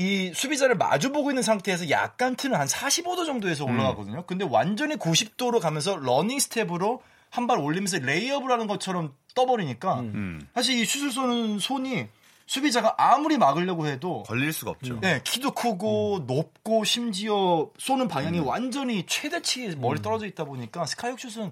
이 0.00 0.32
수비자를 0.32 0.76
마주 0.76 1.10
보고 1.10 1.30
있는 1.32 1.42
상태에서 1.42 1.90
약간 1.90 2.36
트는 2.36 2.56
한 2.56 2.68
45도 2.68 3.26
정도에서 3.26 3.64
올라가거든요. 3.64 4.24
근데 4.26 4.46
완전히 4.48 4.94
90도로 4.94 5.58
가면서 5.60 5.96
러닝 5.96 6.38
스텝으로 6.38 7.02
한 7.30 7.46
발 7.48 7.58
올리면서 7.58 7.98
레이업을 7.98 8.50
하는 8.50 8.66
것처럼 8.68 9.12
떠버리니까 9.34 10.00
음. 10.00 10.40
사실 10.54 10.78
이 10.78 10.84
슛을 10.84 11.10
쏘는 11.10 11.58
손이 11.58 12.06
수비자가 12.46 12.94
아무리 12.96 13.36
막으려고 13.38 13.86
해도 13.88 14.22
걸릴 14.22 14.52
수가 14.52 14.70
없죠. 14.70 15.00
네, 15.00 15.20
키도 15.24 15.50
크고 15.50 16.24
높고 16.28 16.84
심지어 16.84 17.68
쏘는 17.76 18.06
방향이 18.08 18.38
완전히 18.38 19.04
최대치 19.06 19.74
멀리 19.78 20.00
떨어져 20.00 20.26
있다 20.26 20.44
보니까 20.44 20.86
sky 20.86 21.02
훅 21.02 21.18
슛은 21.20 21.50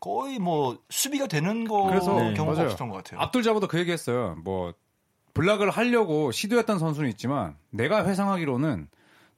거의 0.00 0.38
뭐 0.38 0.78
수비가 0.88 1.26
되는 1.26 1.66
거 1.66 1.82
그래서 1.82 2.14
네. 2.14 2.32
경우가 2.34 2.54
맞아요. 2.54 2.66
없었던 2.66 2.88
것 2.88 2.96
같아요. 2.98 3.20
압둘 3.20 3.42
자바도 3.42 3.66
그 3.66 3.78
얘기했어요. 3.80 4.36
뭐 4.44 4.72
블락을 5.34 5.70
하려고 5.70 6.32
시도했던 6.32 6.78
선수는 6.78 7.08
있지만 7.10 7.56
내가 7.70 8.04
회상하기로는 8.06 8.88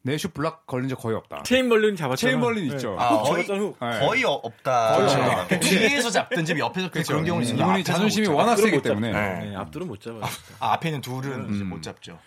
내슛 0.03 0.33
블락 0.33 0.67
걸린 0.67 0.89
적 0.89 0.97
거의 0.99 1.15
없다. 1.15 1.43
체임벌린 1.43 1.95
잡았잖아. 1.95 2.17
체임벌린 2.31 2.69
네. 2.69 2.75
있죠. 2.75 2.97
아, 2.99 3.17
훅 3.17 3.25
거의-. 3.25 3.47
네. 3.47 4.07
거의 4.07 4.25
어- 4.25 4.31
없다. 4.31 4.97
거의 4.97 5.15
네. 5.15 5.35
없다. 5.35 5.61
뒤에서 5.61 6.11
잡든지 6.11 6.59
옆에서 6.59 6.91
그런 6.91 7.25
경우는 7.25 7.43
있습니다. 7.43 7.63
이분이 7.67 7.81
앞에서 7.83 7.93
자존심이. 7.93 8.27
워낙 8.29 8.57
세기 8.57 8.81
때문에 8.81 9.13
네. 9.13 9.51
네, 9.51 9.57
앞둘은 9.57 9.87
못 9.87 10.01
잡아요. 10.01 10.23
아, 10.59 10.73
앞에 10.73 10.89
있는 10.89 11.03
둘은 11.03 11.33
음. 11.33 11.67
못 11.69 11.83
잡죠. 11.83 12.19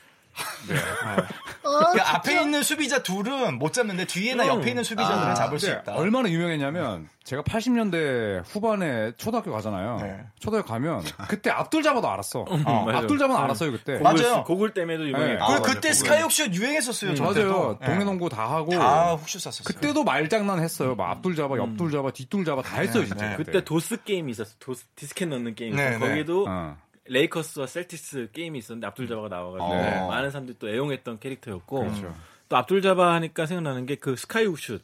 어, 1.64 1.70
그러니까 1.92 2.16
앞에 2.16 2.42
있는 2.42 2.64
수비자 2.64 3.02
둘은 3.04 3.58
못 3.58 3.74
잡는데 3.74 4.06
뒤에나 4.06 4.44
음. 4.44 4.50
옆에 4.50 4.70
있는 4.70 4.84
수비자들은 4.84 5.32
아, 5.32 5.34
잡을 5.34 5.60
수 5.60 5.70
있다. 5.72 5.96
얼마나 5.96 6.30
유명했냐면 6.30 7.08
제가 7.24 7.42
80년대 7.44 8.44
후반에 8.46 9.14
초등학교 9.18 9.52
가잖아요. 9.52 10.00
네. 10.02 10.20
초등학교 10.40 10.68
가면 10.68 11.04
그때 11.30 11.50
압둘 11.50 11.84
자바도 11.84 12.10
알았어. 12.10 12.42
어, 12.42 12.58
맞아요. 12.58 12.98
압둘 12.98 13.18
자바는 13.18 13.40
네. 13.40 13.44
알았어요 13.44 13.72
그때. 13.72 14.00
맞아요. 14.00 14.16
고글, 14.16 14.44
고글 14.44 14.74
때문에도 14.74 15.08
유명했고. 15.08 15.34
네. 15.34 15.38
아, 15.40 15.48
맞아요. 15.48 15.62
그때. 15.62 15.94
sky 15.94 16.12
훅슛 16.12 16.54
유행했었어요. 16.54 17.16
저 17.16 17.24
맞아요. 17.24 17.78
네. 17.80 18.04
농구 18.04 18.28
다 18.30 18.50
하고 18.50 18.72
다 18.72 19.14
훅슛 19.16 19.42
쐈었어요. 19.42 19.64
그때도 19.66 20.04
말장난 20.04 20.60
했어요. 20.60 20.96
막 20.96 21.12
앞둘 21.12 21.36
잡아, 21.36 21.58
옆둘 21.58 21.92
잡아, 21.92 22.12
뒷둘 22.12 22.44
잡아 22.46 22.62
다 22.62 22.82
했어요 22.82 23.06
진짜. 23.06 23.30
네. 23.30 23.36
그때 23.38 23.64
도스 23.64 24.04
게임이 24.04 24.32
있었어. 24.32 24.52
도스 24.60 24.86
디스켓 24.96 25.30
넣는 25.30 25.56
게임. 25.56 25.76
네. 25.76 25.98
네. 25.98 26.00
거기도 26.00 26.46
어. 26.48 26.78
레이커스와 27.06 27.68
셀티스 27.68 28.30
게임이 28.34 28.60
있었는데 28.60 28.88
압둘 28.88 29.08
자바가 29.08 29.28
나와가지고 29.28 29.74
네. 29.76 30.08
많은 30.08 30.32
사람들이 30.32 30.58
또 30.60 30.70
애용했던 30.70 31.20
캐릭터였고 31.20 31.80
그렇죠. 31.82 32.16
또 32.50 32.58
압둘 32.58 32.82
자바 32.82 33.14
하니까 33.16 33.46
생각나는 33.46 33.86
게 33.86 33.96
그 33.96 34.16
sky 34.16 34.37
훅 34.37 34.58
슛 34.60 34.82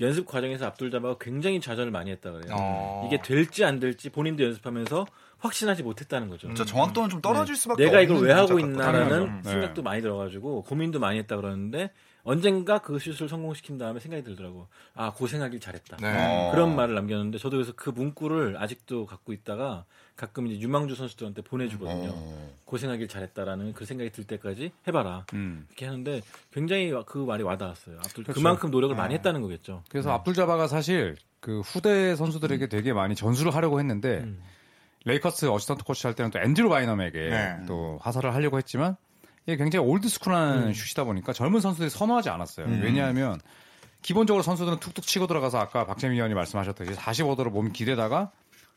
연습 0.00 0.26
과정에서 0.26 0.66
압둘 0.66 0.90
자바가 0.90 1.16
굉장히 1.20 1.60
좌절을 1.60 1.90
많이 1.90 2.10
했다 2.10 2.30
그래요. 2.32 2.54
어. 2.58 3.04
이게 3.06 3.20
될지 3.22 3.64
안 3.64 3.78
될지 3.78 4.08
본인도 4.10 4.42
연습하면서 4.44 5.06
확신하지 5.38 5.82
못했다는 5.82 6.28
거죠. 6.28 6.48
진짜 6.48 6.64
정확도는 6.64 7.08
좀 7.10 7.20
떨어질 7.20 7.54
수밖에 7.56 7.84
내가 7.84 7.98
없는 7.98 8.16
이걸 8.16 8.26
왜 8.28 8.32
하고. 8.34 8.58
있나라는. 8.58 9.42
생각도 9.42 9.82
많이 9.82 10.02
들어가지고 10.02 10.62
고민도 10.64 10.98
많이 11.00 11.18
했다 11.18 11.36
그러는데 11.36 11.90
언젠가 12.22 12.78
그 12.78 12.98
슛을 12.98 13.28
성공시킨 13.28 13.78
다음에 13.78 14.00
생각이 14.00 14.22
들더라고. 14.24 14.68
아 14.94 15.12
고생하길 15.12 15.60
잘했다. 15.60 15.96
네. 15.98 16.48
어. 16.48 16.50
그런 16.52 16.76
말을 16.76 16.94
남겼는데 16.94 17.38
저도 17.38 17.56
그래서 17.56 17.72
그 17.74 17.90
문구를 17.90 18.56
아직도 18.58 19.06
갖고 19.06 19.32
있다가 19.32 19.84
가끔 20.16 20.46
이제 20.46 20.60
유망주 20.60 20.94
선수들한테 20.94 21.42
보내주거든요. 21.42 22.10
어. 22.12 22.54
고생하길 22.66 23.08
잘했다라는 23.08 23.72
그 23.72 23.84
생각이 23.84 24.10
들 24.10 24.24
때까지 24.24 24.70
해봐라. 24.86 25.24
음. 25.32 25.66
이렇게 25.68 25.86
하는데 25.86 26.20
굉장히 26.52 26.92
그 27.06 27.18
말이 27.18 27.42
와닿았어요. 27.42 27.96
앞둘 27.98 28.24
그렇죠. 28.24 28.38
그만큼 28.38 28.70
노력을 28.70 28.94
많이 28.94 29.14
했다는 29.14 29.40
거겠죠. 29.40 29.82
그래서 29.88 30.12
압둘 30.12 30.34
자바가 30.34 30.68
사실 30.68 31.16
그 31.40 31.60
후대 31.60 32.14
선수들에게 32.16 32.68
되게 32.68 32.92
많이 32.92 33.14
전수를 33.14 33.54
하려고 33.54 33.78
했는데 33.78 34.18
음. 34.18 34.42
레이커스 35.04 35.46
assistant 35.50 35.84
코치 35.84 36.06
할 36.06 36.14
때는 36.14 36.30
또 36.30 36.38
앤드루 36.38 36.68
바이넘에게 36.68 37.18
네. 37.30 37.56
또 37.66 37.98
하사를 38.02 38.34
하려고 38.34 38.58
했지만 38.58 38.96
굉장히 39.56 39.86
old 39.86 40.07
school한 40.07 40.68
음. 40.68 40.72
슛이다 40.72 41.04
보니까 41.04 41.32
젊은 41.32 41.60
선수들이 41.60 41.90
선호하지 41.90 42.28
않았어요. 42.28 42.66
왜냐하면 42.82 43.40
기본적으로 44.02 44.42
선수들은 44.42 44.80
툭툭 44.80 45.06
치고 45.06 45.26
들어가서 45.26 45.58
아까 45.58 45.84
박재민 45.86 46.16
위원이 46.16 46.34
말씀하셨듯이 46.34 46.92
45도로 46.92 47.50
몸 47.50 47.72
기대다가 47.72 48.30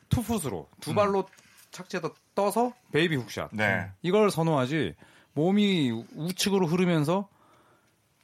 two 0.08 0.24
foot으로 0.24 0.68
두 0.80 0.94
발로 0.94 1.26
착지했다 1.70 2.10
떠서 2.34 2.72
baby 2.92 3.16
hook 3.16 3.31
shot. 3.31 3.50
네. 3.52 3.90
이걸 4.02 4.30
선호하지 4.30 4.94
몸이 5.32 5.90
우측으로 6.14 6.66
흐르면서 6.66 7.28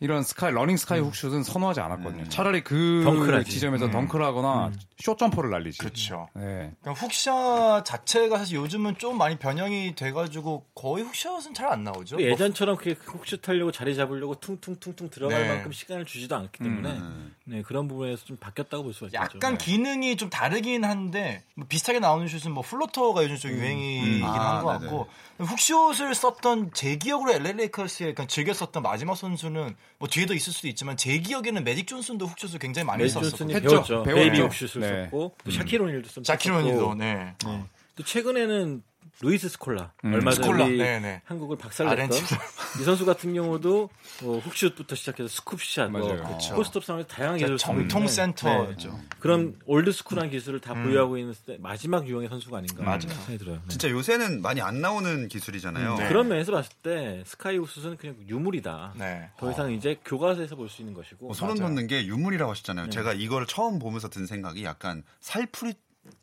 이런 0.01 0.23
sky 0.23 0.51
러닝 0.51 0.77
sky 0.79 0.99
훅슛은 1.01 1.43
선호하지 1.43 1.81
않았거든요. 1.81 2.29
차라리 2.31 2.63
그 2.65 3.03
덩크하지. 3.05 3.51
지점에서 3.51 3.91
덩크를 3.91 4.25
하거나 4.25 4.73
쇼 4.99 5.15
점퍼를 5.17 5.51
날리지. 5.51 5.79
그렇죠. 5.79 6.29
네. 6.35 6.73
그러니까 6.81 6.93
hook 6.93 7.39
shot 7.39 7.85
자체가 7.85 8.39
사실 8.39 8.57
요즘은 8.57 8.97
좀 8.97 9.19
많이 9.19 9.37
변형이 9.39 9.95
돼가지고 9.95 10.65
거의 10.75 11.05
hook 11.05 11.23
shot은 11.23 11.55
잘 11.55 11.71
안 11.71 11.85
나오죠. 11.85 12.17
뭐 12.17 12.25
예전처럼 12.25 12.77
그렇게 12.77 12.99
훅슛 13.01 13.47
하려고 13.49 13.71
자리 13.71 13.95
잡으려고 13.95 14.35
퉁퉁퉁퉁 14.35 15.09
들어갈 15.11 15.43
네. 15.43 15.49
만큼 15.49 15.71
시간을 15.71 16.05
주지도 16.05 16.35
않기 16.35 16.59
때문에 16.59 16.99
네, 17.45 17.63
그런 17.63 17.87
부분에서 17.87 18.25
좀 18.25 18.37
바뀌었다고 18.39 18.83
볼 18.83 18.95
수가 18.95 19.07
있죠. 19.07 19.17
약간 19.17 19.57
기능이 19.59 20.17
좀 20.17 20.31
다르긴 20.31 20.85
한데 20.85 21.45
뭐 21.55 21.67
비슷하게 21.69 22.01
나오는 22.01 22.27
슛은 22.27 22.53
뭐 22.53 22.63
floater가 22.63 23.23
요즘 23.23 23.37
좀 23.37 23.51
유행이긴 23.53 24.25
아, 24.25 24.57
한것 24.57 24.81
같고 24.81 25.09
훅슛을 25.39 26.15
썼던 26.15 26.71
제 26.75 26.97
기억으로 26.97 27.33
LA 27.33 27.53
레이커스에 27.53 28.15
즐겨 28.29 28.53
썼던 28.53 28.83
마지막 28.83 29.15
선수는 29.15 29.77
뭐 29.99 30.09
뒤에도 30.09 30.35
있을 30.35 30.53
수도 30.53 30.69
있지만 30.69 30.97
제 30.97 31.19
기억에는 31.19 31.63
매직 31.63 31.87
존슨도 31.87 32.27
훅슛을 32.27 32.59
굉장히 32.59 32.87
많이 32.87 33.09
썼었고 33.09 33.51
했죠. 33.51 33.69
배웠죠. 33.69 34.03
baby 34.05 34.41
훅슛을 34.41 34.81
네. 34.81 35.05
썼고 35.05 35.37
또 35.45 35.51
샤킬 35.51 35.80
오닐도 35.80 36.09
썼고. 36.09 36.25
네. 36.95 37.35
네. 37.45 37.65
또 37.97 38.05
최근에는 38.05 38.83
루이스 39.23 39.51
스콜라 39.51 39.93
얼마 40.03 40.31
전에 40.31 40.47
스콜라, 40.47 40.65
우리 40.65 40.79
네네. 40.79 41.23
한국을 41.27 41.59
박살냈던. 41.59 42.19
이 42.81 42.85
선수 42.85 43.05
같은 43.05 43.35
경우도 43.35 43.91
뭐 44.23 44.39
훅슛부터 44.39 44.95
시작해서 44.95 45.29
scoop 45.29 45.60
shot, 45.60 45.91
뭐. 45.91 46.01
그쵸. 46.37 46.55
post-up 46.55 46.85
상황에서 46.85 47.09
다양한 47.09 47.37
기술을 47.37 47.59
정통 47.59 48.09
센터죠. 48.09 48.89
네. 48.89 48.97
그런 49.19 49.57
old 49.67 49.93
school한 49.93 50.31
기술을 50.31 50.61
다 50.61 50.73
보유하고 50.73 51.19
있는 51.19 51.35
때 51.47 51.59
마지막 51.61 52.09
유형의 52.09 52.29
선수가 52.31 52.57
아닌가 52.57 52.83
맞아요. 52.83 53.01
생각이 53.01 53.37
들어요. 53.39 53.57
네. 53.57 53.63
진짜 53.69 53.91
요새는 53.91 54.41
많이 54.41 54.63
안 54.63 54.81
나오는 54.81 55.29
기술이잖아요. 55.29 55.97
네. 55.99 56.09
그런 56.09 56.29
면에서 56.29 56.53
봤을 56.53 56.73
때 56.83 57.23
sky 57.27 57.59
훅슛은 57.59 57.99
그냥 57.99 58.17
유물이다. 58.27 58.95
네. 58.97 59.29
더 59.37 59.51
이상 59.51 59.71
이제 59.73 59.99
교과서에서 60.05 60.57
볼 60.57 60.71
수 60.71 60.83
있는 60.83 60.95
것이고 60.95 61.31
어, 61.31 61.35
소름 61.35 61.57
돋는 61.59 61.89
게 61.89 62.07
유물이라고 62.07 62.53
하셨잖아요. 62.53 62.85
네. 62.87 62.91
제가 62.91 63.13
이걸 63.13 63.45
처음 63.47 63.79
보면서 63.81 64.09
든 64.09 64.25
생각이 64.25 64.63
약간 64.65 65.03
살풀이 65.21 65.75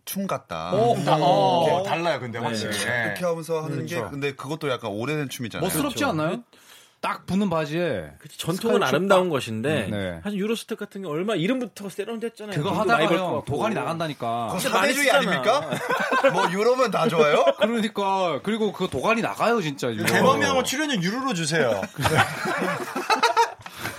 춤 0.05 0.25
같다. 0.25 0.73
오, 0.73 0.95
다, 1.03 1.17
어, 1.19 1.83
달라요, 1.83 2.19
근데 2.19 2.39
확실히. 2.39 2.71
네. 2.77 3.05
이렇게 3.07 3.25
하면서 3.25 3.61
하는 3.63 3.85
게 3.85 3.95
그렇죠. 3.95 4.11
근데 4.11 4.33
그것도 4.35 4.69
약간 4.69 4.91
오래된 4.91 5.29
춤이잖아요. 5.29 5.65
멋스럽지 5.65 6.03
않나요? 6.05 6.43
딱 6.99 7.27
붙는 7.27 7.49
바지에 7.51 8.09
그치, 8.17 8.39
전통은 8.39 8.81
아름다운 8.81 9.29
것인데 9.29 9.87
네. 9.91 10.19
사실 10.23 10.39
유로스텝 10.39 10.79
같은 10.79 11.03
게 11.03 11.07
얼마 11.07 11.35
이름부터 11.35 11.89
세련됐잖아요. 11.89 12.55
그거 12.55 12.69
돈도 12.69 12.85
많이 12.85 12.91
하다가 12.91 13.07
벌것 13.09 13.19
형 13.27 13.35
같고. 13.35 13.45
도관이 13.45 13.75
나간다니까. 13.75 14.47
그거 14.47 14.59
쓰잖아. 14.59 14.79
아닙니까? 15.17 15.69
뭐 16.33 16.51
유럽은 16.51 16.89
다 16.89 17.07
좋아요? 17.07 17.45
그러니까 17.61 18.39
그리고 18.41 18.71
그 18.73 18.87
도관이 18.89 19.21
나가요 19.21 19.61
진짜. 19.61 19.89
이거. 19.89 20.05
대범명은 20.05 20.63
출연료 20.63 20.95
유료로 20.95 21.35
주세요. 21.35 21.81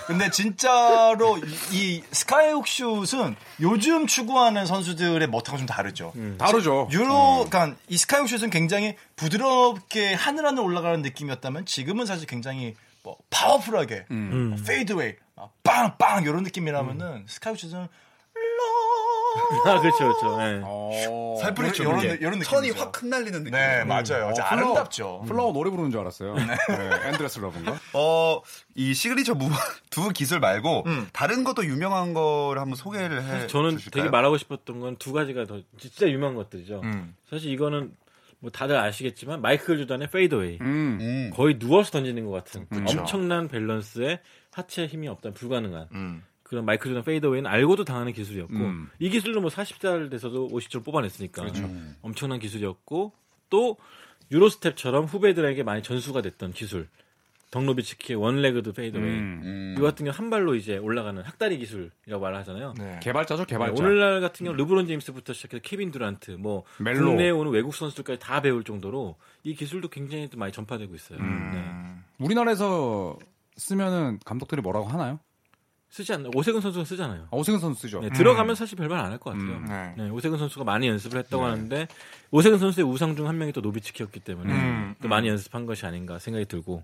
근데 0.08 0.30
진짜로 0.30 1.36
이, 1.36 1.42
이 1.70 2.02
스카이훅 2.10 2.66
슛은 2.66 3.36
요즘 3.60 4.06
추구하는 4.06 4.64
선수들의 4.64 5.28
머타가 5.28 5.58
좀 5.58 5.66
다르죠. 5.66 6.14
다르죠. 6.38 6.88
유로, 6.90 7.46
그러니까 7.46 7.76
이 7.88 7.98
스카이훅 7.98 8.26
슛은 8.26 8.48
굉장히 8.48 8.96
부드럽게 9.16 10.14
하늘 10.14 10.46
하늘 10.46 10.62
올라가는 10.62 11.02
느낌이었다면 11.02 11.66
지금은 11.66 12.06
사실 12.06 12.26
굉장히 12.26 12.74
뭐 13.02 13.18
powerful하게 13.28 14.06
음. 14.10 14.64
fadeaway, 14.66 15.12
아, 15.36 15.48
빵빵 15.62 16.24
이런 16.24 16.42
느낌이라면은 16.42 17.26
sky 17.28 17.44
훅 17.44 17.60
슛은 17.60 17.88
아, 19.64 19.80
그렇죠, 19.80 19.98
그렇죠. 19.98 20.36
네. 20.38 20.60
어. 20.64 21.36
살풀이 21.40 21.72
춤. 21.72 21.86
요런- 21.86 21.98
이게 22.04 22.18
요런 22.20 22.40
천이 22.40 22.68
느낌이죠. 22.68 22.84
확 22.84 23.02
흩날리는 23.02 23.32
느낌. 23.44 23.50
네 23.52 23.84
맞아요. 23.84 24.02
진짜 24.34 24.44
플라워- 24.48 24.52
아름답죠. 24.74 25.24
플라워 25.26 25.52
노래 25.52 25.70
부르는 25.70 25.90
줄 25.90 26.00
알았어요. 26.00 26.34
네. 26.34 26.44
Endless 27.08 27.38
Love인가? 27.38 27.78
어, 27.94 28.40
이 28.74 28.92
시그니처 28.94 29.34
무, 29.34 29.48
두 29.90 30.08
기술 30.10 30.40
말고 30.40 30.84
음. 30.86 31.08
다른 31.12 31.44
것도 31.44 31.64
유명한 31.64 32.12
거를 32.14 32.60
한번 32.60 32.76
소개를 32.76 33.22
해 33.22 33.46
저는 33.46 33.76
주실까요? 33.78 34.02
되게 34.04 34.10
말하고 34.10 34.36
싶었던 34.38 34.80
건 34.80 34.96
두 34.98 35.12
가지가 35.12 35.44
더 35.44 35.60
진짜 35.78 36.08
유명한 36.08 36.34
것들이죠. 36.36 36.80
음. 36.82 37.14
사실 37.30 37.52
이거는 37.52 37.92
뭐 38.40 38.50
다들 38.50 38.76
아시겠지만 38.76 39.40
마이클 39.40 39.78
조단의 39.78 40.10
fadeaway 40.10 40.58
음. 40.60 40.98
음. 41.00 41.30
거의 41.34 41.58
누워서 41.58 41.90
던지는 41.92 42.24
것 42.24 42.30
같은 42.32 42.66
그쵸. 42.68 43.00
엄청난 43.00 43.48
밸런스에 43.48 44.20
하체 44.52 44.86
힘이 44.86 45.08
없다 45.08 45.30
불가능한 45.32 45.88
음. 45.92 46.22
그런 46.48 46.64
마이클 46.64 46.90
조단 46.90 47.04
fadeaway는 47.04 47.48
알고도 47.50 47.84
당하는 47.84 48.12
기술이었고 48.12 48.54
음. 48.54 48.88
이 48.98 49.10
기술로 49.10 49.40
뭐 49.40 49.50
40살 49.50 50.10
돼서도 50.10 50.48
50점 50.48 50.84
뽑아냈으니까 50.84 51.42
그렇죠. 51.42 51.70
엄청난 52.00 52.38
기술이었고 52.38 53.12
또 53.50 53.76
Euro 54.30 54.50
step처럼 54.50 55.04
후배들에게 55.04 55.62
많이 55.62 55.82
전수가 55.82 56.22
됐던 56.22 56.52
기술 56.52 56.88
덕 57.50 57.68
노비츠키의 57.68 58.18
one-legged 58.18 58.72
fadeaway 58.72 59.10
음. 59.10 59.40
음. 59.42 59.74
이거 59.76 59.86
같은 59.86 60.04
경우 60.04 60.14
한 60.14 60.28
발로 60.28 60.54
이제 60.54 60.76
올라가는 60.76 61.22
학다리 61.22 61.58
기술이라고 61.58 62.20
말을 62.20 62.36
하잖아요. 62.38 62.74
네. 62.78 63.00
개발자죠, 63.02 63.46
개발자. 63.46 63.74
네, 63.74 63.80
오늘날 63.80 64.20
같은 64.20 64.44
경우 64.44 64.56
르브론 64.56 64.86
제임스부터 64.86 65.32
시작해서 65.32 65.62
케빈 65.62 65.90
두란트, 65.90 66.32
뭐 66.32 66.64
멜로. 66.78 67.06
국내에 67.06 67.30
오는 67.30 67.50
외국 67.52 67.74
선수들까지 67.74 68.20
다 68.20 68.42
배울 68.42 68.64
정도로 68.64 69.16
이 69.44 69.54
기술도 69.54 69.88
굉장히 69.88 70.28
또 70.28 70.38
많이 70.38 70.52
전파되고 70.52 70.94
있어요. 70.94 71.18
음. 71.20 72.04
우리나라에서 72.18 73.18
쓰면은 73.56 74.18
감독들이 74.24 74.60
뭐라고 74.60 74.86
하나요? 74.86 75.18
네. 75.90 75.96
쓰지 75.96 76.12
않나? 76.12 76.28
오세근 76.34 76.60
선수가 76.60 76.84
쓰잖아요. 76.84 77.22
아, 77.30 77.36
오세근 77.36 77.60
선수 77.60 77.80
쓰죠. 77.82 78.00
네, 78.00 78.10
들어가면 78.10 78.54
사실 78.54 78.76
별말 78.76 78.98
안 79.00 79.10
할 79.12 79.18
것 79.18 79.30
같아요. 79.32 79.56
음, 79.56 79.64
네. 79.66 79.94
네, 80.04 80.10
오세근 80.10 80.38
선수가 80.38 80.64
많이 80.64 80.86
연습을 80.86 81.18
했다고 81.18 81.44
하는데 81.44 81.88
오세근 82.30 82.58
선수의 82.58 82.86
우상 82.86 83.16
중 83.16 83.26
한 83.26 83.38
명이 83.38 83.52
또 83.52 83.60
노비츠키였기 83.62 84.20
때문에 84.20 84.52
음, 84.52 84.94
또 85.02 85.08
많이 85.08 85.28
연습한 85.28 85.66
것이 85.66 85.86
아닌가 85.86 86.18
생각이 86.18 86.44
들고. 86.46 86.82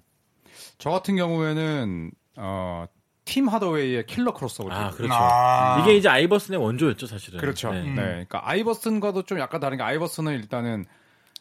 저 0.79 0.91
같은 0.91 1.17
경우에는 1.17 2.11
어, 2.37 2.87
팀 3.25 3.49
하더웨이의 3.49 4.07
killer 4.07 4.33
crossover. 4.33 4.75
아. 4.75 4.91
그렇죠. 4.91 5.15
아. 5.15 5.81
이게 5.81 5.97
이제 5.97 6.09
아이버슨의 6.09 6.61
원조였죠, 6.61 7.07
사실은. 7.07 7.41
그렇죠. 7.41 7.73
네. 7.73 7.83
네. 7.83 7.95
그러니까 7.95 8.49
아이버슨과도 8.49 9.23
좀 9.25 9.39
약간 9.39 9.61
다른 9.61 9.77
게 9.77 9.83
아이버슨은 9.83 10.33
일단은 10.35 10.85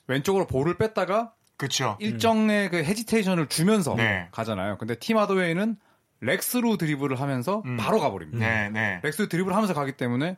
왼쪽으로 0.07 0.47
볼을 0.47 0.77
뺐다가 0.77 1.33
그렇죠. 1.57 1.97
일정의 2.01 2.69
그 2.69 2.77
hesitation을 2.83 3.47
주면서 3.47 3.95
네. 3.95 4.27
가잖아요. 4.31 4.77
근데 4.77 4.95
팀 4.95 5.17
하더웨이는 5.17 5.77
leg 6.23 6.40
through 6.40 6.77
드리블을 6.77 7.19
하면서 7.19 7.61
음. 7.65 7.77
바로 7.77 7.99
가버립니다. 7.99 8.45
네, 8.45 8.69
네. 8.69 8.99
leg 9.03 9.11
through 9.11 9.27
드리블을 9.27 9.55
하면서 9.55 9.73
가기 9.73 9.93
때문에 9.93 10.37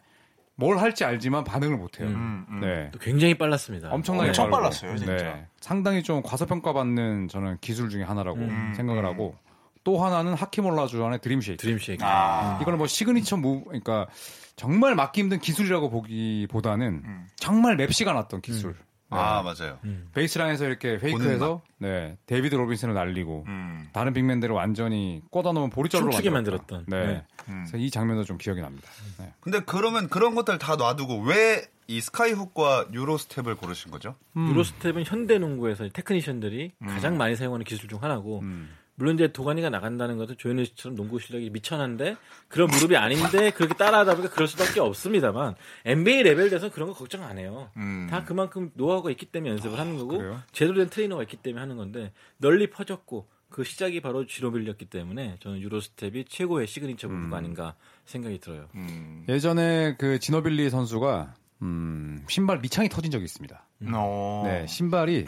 뭘 0.55 0.77
할지 0.77 1.03
알지만 1.03 1.43
반응을 1.43 1.77
못해요. 1.77 2.07
음, 2.07 2.45
음. 2.49 2.59
네. 2.61 2.89
또 2.91 2.99
굉장히 2.99 3.37
빨랐습니다. 3.37 3.89
엄청나게 3.91 4.29
엄청 4.29 4.45
빠르고. 4.49 4.57
빨랐어요, 4.57 4.97
진짜. 4.97 5.15
네. 5.15 5.47
상당히 5.59 6.01
좀 6.01 6.21
과소평가받는 6.23 7.27
저는 7.27 7.57
기술 7.61 7.89
중에 7.89 8.03
하나라고 8.03 8.39
음, 8.39 8.73
생각을 8.75 9.03
음. 9.03 9.05
하고 9.05 9.35
또 9.83 10.03
하나는 10.03 10.33
하킴 10.33 10.87
올라주원의 10.87 11.19
Dream 11.19 11.41
Shake. 11.41 11.61
Dream 11.61 11.77
Shake. 11.77 12.03
아. 12.05 12.57
이거는 12.61 12.77
뭐 12.77 12.87
시그니처 12.87 13.37
무 13.37 13.63
그러니까 13.65 14.07
정말 14.55 14.95
막기 14.95 15.21
힘든 15.21 15.39
기술이라고 15.39 15.89
보기보다는 15.89 17.03
음. 17.05 17.27
정말 17.35 17.75
맵시가 17.75 18.13
났던 18.13 18.41
기술. 18.41 18.75
네. 19.11 19.17
아, 19.17 19.41
맞아요. 19.43 19.79
베이스라인에서 20.13 20.65
이렇게 20.65 20.97
fake해서 20.97 21.61
네 21.77 22.17
데이비드 22.25 22.55
로빈슨을 22.55 22.93
날리고 22.93 23.45
음. 23.47 23.87
다른 23.93 24.13
big 24.13 24.23
man들을 24.23 24.53
완전히 24.53 25.21
꿔다놓은 25.29 25.69
보릿자루로 25.69 26.11
춤추게 26.11 26.29
만들었다. 26.31 26.75
만들었던. 26.77 26.85
네. 26.87 27.13
네. 27.13 27.23
음. 27.49 27.63
그래서 27.67 27.77
이 27.77 27.89
장면도 27.91 28.23
좀 28.23 28.37
기억이 28.37 28.61
납니다. 28.61 28.89
네. 29.19 29.31
근데 29.41 29.59
그러면 29.65 30.09
그런 30.09 30.33
것들 30.35 30.57
다 30.57 30.75
놔두고 30.75 31.21
왜 31.23 31.65
이 31.87 32.01
skyhook과 32.01 32.87
Euro 32.93 33.17
step을 33.17 33.57
고르신 33.57 33.91
거죠? 33.91 34.15
Euro 34.35 34.60
step은 34.60 35.03
현대 35.05 35.37
농구에서 35.37 35.87
technician들이 35.89 36.71
가장 36.83 37.15
많이 37.17 37.35
사용하는 37.35 37.63
기술 37.63 37.87
중 37.87 38.01
하나고 38.01 38.39
음. 38.39 38.71
물론 38.95 39.15
이제 39.15 39.31
도가니가 39.31 39.69
나간다는 39.69 40.17
것은 40.17 40.37
조현일 40.37 40.65
씨처럼 40.67 40.95
농구 40.95 41.19
실력이 41.19 41.49
미천한데 41.49 42.15
그런 42.47 42.69
무릎이 42.69 42.95
아닌데 42.95 43.51
그렇게 43.51 43.73
따라하다 43.75 44.15
보니까 44.15 44.33
그럴 44.33 44.47
수밖에 44.47 44.79
없습니다만 44.79 45.55
NBA 45.85 46.23
레벨 46.23 46.49
돼서 46.49 46.71
그런 46.71 46.89
거 46.89 46.95
걱정 46.95 47.23
안 47.23 47.37
해요. 47.37 47.69
음. 47.77 48.07
다 48.09 48.23
그만큼 48.23 48.71
노하우가 48.75 49.11
있기 49.11 49.25
때문에 49.25 49.51
연습을 49.51 49.77
하는 49.77 49.97
거고 49.97 50.17
그래요? 50.17 50.41
제대로 50.51 50.77
된 50.77 50.89
트레이너가 50.89 51.23
있기 51.23 51.37
때문에 51.37 51.59
하는 51.59 51.75
건데 51.75 52.13
널리 52.37 52.69
퍼졌고 52.69 53.27
그 53.49 53.63
시작이 53.63 54.01
바로 54.01 54.25
지노빌리였기 54.25 54.85
때문에 54.85 55.37
저는 55.39 55.61
Euro 55.61 55.90
step이 55.90 56.25
최고의 56.25 56.67
signature 56.67 57.07
move가 57.07 57.37
아닌가 57.37 57.75
생각이 58.05 58.39
들어요. 58.39 58.67
음. 58.75 59.25
예전에 59.29 59.95
그 59.97 60.19
지노빌리 60.19 60.69
선수가 60.69 61.35
음, 61.61 62.23
신발 62.27 62.59
밑창이 62.59 62.89
터진 62.89 63.11
적이 63.11 63.25
있습니다. 63.25 63.65
어. 63.93 64.43
네, 64.45 64.67
신발이 64.67 65.25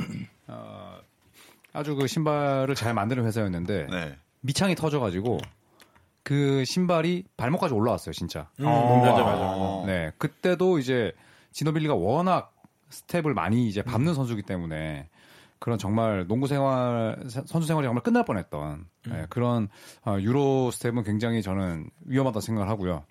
어, 0.47 0.99
아주 1.73 1.95
그 1.95 2.07
신발을 2.07 2.75
잘 2.75 2.93
만드는 2.93 3.25
회사였는데 3.25 3.87
네. 3.89 4.17
밑창이 4.41 4.75
터져가지고 4.75 5.39
그 6.23 6.65
신발이 6.65 7.23
발목까지 7.37 7.73
올라왔어요, 7.73 8.13
진짜. 8.13 8.49
음, 8.59 8.65
어. 8.65 8.99
맞아 8.99 9.23
맞아. 9.23 9.41
어. 9.41 9.83
네, 9.85 10.11
그때도 10.17 10.79
이제 10.79 11.13
지노빌리가 11.53 11.95
워낙 11.95 12.53
스텝을 12.89 13.33
많이 13.33 13.67
이제 13.67 13.81
밟는 13.81 14.13
선수기 14.13 14.43
때문에 14.43 15.09
그런 15.59 15.77
정말 15.77 16.27
농구 16.27 16.47
생활 16.47 17.17
선수 17.27 17.65
생활이 17.65 17.87
정말 17.87 18.03
끝날 18.03 18.23
뻔했던 18.25 18.85
네, 19.07 19.25
그런 19.29 19.69
어, 20.05 20.17
Euro 20.19 20.71
step은 20.71 21.03
굉장히 21.03 21.41
저는 21.41 21.89
위험하다 22.05 22.41
생각을 22.41 22.69
하고요. 22.69 23.03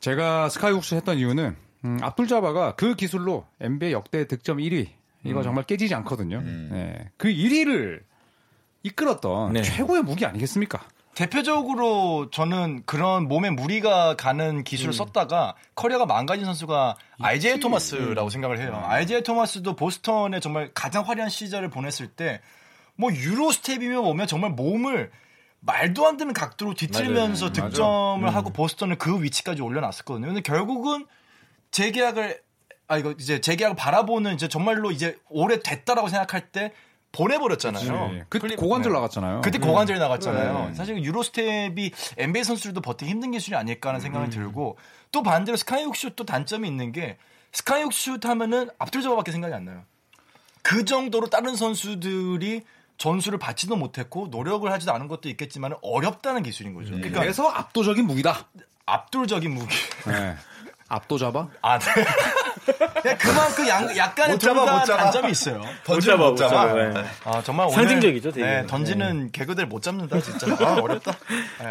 제가 0.00 0.48
skyhook을 0.48 0.94
했던 0.94 1.18
이유는 1.18 1.56
음, 1.84 1.98
압둘 2.02 2.28
자바가 2.28 2.74
그 2.76 2.94
기술로 2.94 3.46
NBA 3.60 3.92
역대 3.92 4.26
득점 4.26 4.58
1위 4.58 4.88
이거 5.26 5.42
정말 5.42 5.64
깨지지 5.64 5.94
않거든요. 5.96 6.40
네. 6.40 7.10
그 7.16 7.28
1위를 7.28 8.00
이끌었던 8.82 9.52
네. 9.52 9.62
최고의 9.62 10.02
무기 10.02 10.24
아니겠습니까? 10.26 10.80
대표적으로 11.14 12.30
저는 12.30 12.82
그런 12.84 13.26
몸에 13.26 13.48
무리가 13.50 14.16
가는 14.16 14.64
기술을 14.64 14.92
썼다가 14.92 15.54
커리어가 15.74 16.04
망가진 16.04 16.44
선수가 16.44 16.96
아이제이 17.20 17.58
토마스라고 17.58 18.28
생각을 18.28 18.58
해요. 18.60 18.82
아이제이 18.84 19.22
토마스도 19.22 19.76
보스턴에 19.76 20.40
정말 20.40 20.70
가장 20.74 21.04
화려한 21.08 21.30
시절을 21.30 21.70
보냈을 21.70 22.08
때 22.08 22.40
뭐 22.96 23.12
유로 23.12 23.52
스텝이면 23.52 24.02
뭐면 24.02 24.26
정말 24.26 24.50
몸을 24.50 25.10
말도 25.60 26.06
안 26.06 26.16
되는 26.16 26.32
각도로 26.32 26.74
뒤틀면서 26.74 27.50
맞아요. 27.50 27.70
득점을 27.70 28.34
하고 28.34 28.50
보스턴을 28.50 28.96
그 28.96 29.22
위치까지 29.22 29.62
올려놨었거든요. 29.62 30.26
근데 30.26 30.40
결국은 30.40 31.06
재계약을 31.70 32.40
아 32.88 32.96
이거 32.98 33.12
이제 33.18 33.40
재계약을 33.40 33.76
바라보는 33.76 34.34
이제 34.34 34.48
정말로 34.48 34.90
이제 34.90 35.18
오래 35.28 35.60
됐다라고 35.60 36.08
생각할 36.08 36.50
때 36.50 36.72
보내버렸잖아요. 37.12 38.08
네. 38.12 38.24
그 38.28 38.38
클립- 38.38 38.56
고관절 38.56 38.92
네. 38.92 38.96
나갔잖아요. 38.98 39.40
그때 39.40 39.58
고관절이 39.58 39.98
나갔잖아요. 39.98 40.68
네. 40.68 40.74
사실 40.74 41.02
유로스텝이 41.02 41.90
NBA 42.18 42.44
선수들도 42.44 42.80
버티기 42.82 43.10
힘든 43.10 43.30
기술이 43.30 43.56
아닐까 43.56 43.88
하는 43.88 44.00
생각이 44.00 44.30
들고 44.30 44.76
또 45.12 45.22
반대로 45.22 45.56
스카이훅 45.56 45.96
슛도 45.96 46.24
단점이 46.26 46.68
있는 46.68 46.92
게 46.92 47.16
스카이훅 47.52 47.92
슛 47.92 48.24
하면은 48.26 48.68
앞돌잡아밖에 48.78 49.32
생각이 49.32 49.54
안 49.54 49.64
나요. 49.64 49.82
그 50.62 50.84
정도로 50.84 51.28
다른 51.28 51.56
선수들이 51.56 52.62
전술을 52.98 53.38
받지도 53.38 53.76
못했고 53.76 54.28
노력을 54.30 54.70
하지도 54.70 54.92
않은 54.92 55.08
것도 55.08 55.28
있겠지만 55.30 55.74
어렵다는 55.82 56.42
기술인 56.42 56.74
거죠. 56.74 56.90
그러니까 56.92 57.20
그래서 57.20 57.48
압도적인 57.48 58.06
무기다. 58.06 58.46
압도적인 58.84 59.54
무기. 59.54 59.74
네. 60.06 60.34
압도 60.88 61.18
잡아? 61.18 61.48
아, 61.62 61.78
네. 61.78 62.04
그만큼 63.18 63.68
양- 63.68 63.96
약간의 63.96 64.34
못 64.34 64.38
잡아, 64.40 64.60
못 64.78 64.84
잡아. 64.84 65.02
단점이 65.04 65.30
있어요. 65.30 65.62
던지면 65.84 66.18
못 66.18 66.36
잡아. 66.36 66.72
네. 66.72 66.92
아, 67.24 67.42
정말 67.42 67.66
오늘 67.66 67.74
상징적이죠, 67.76 68.32
되게. 68.32 68.46
네, 68.46 68.66
던지는 68.66 69.30
개그들 69.32 69.66
못 69.66 69.82
잡는다 69.82 70.20
진짜. 70.20 70.46
아, 70.60 70.74
어렵다. 70.80 71.12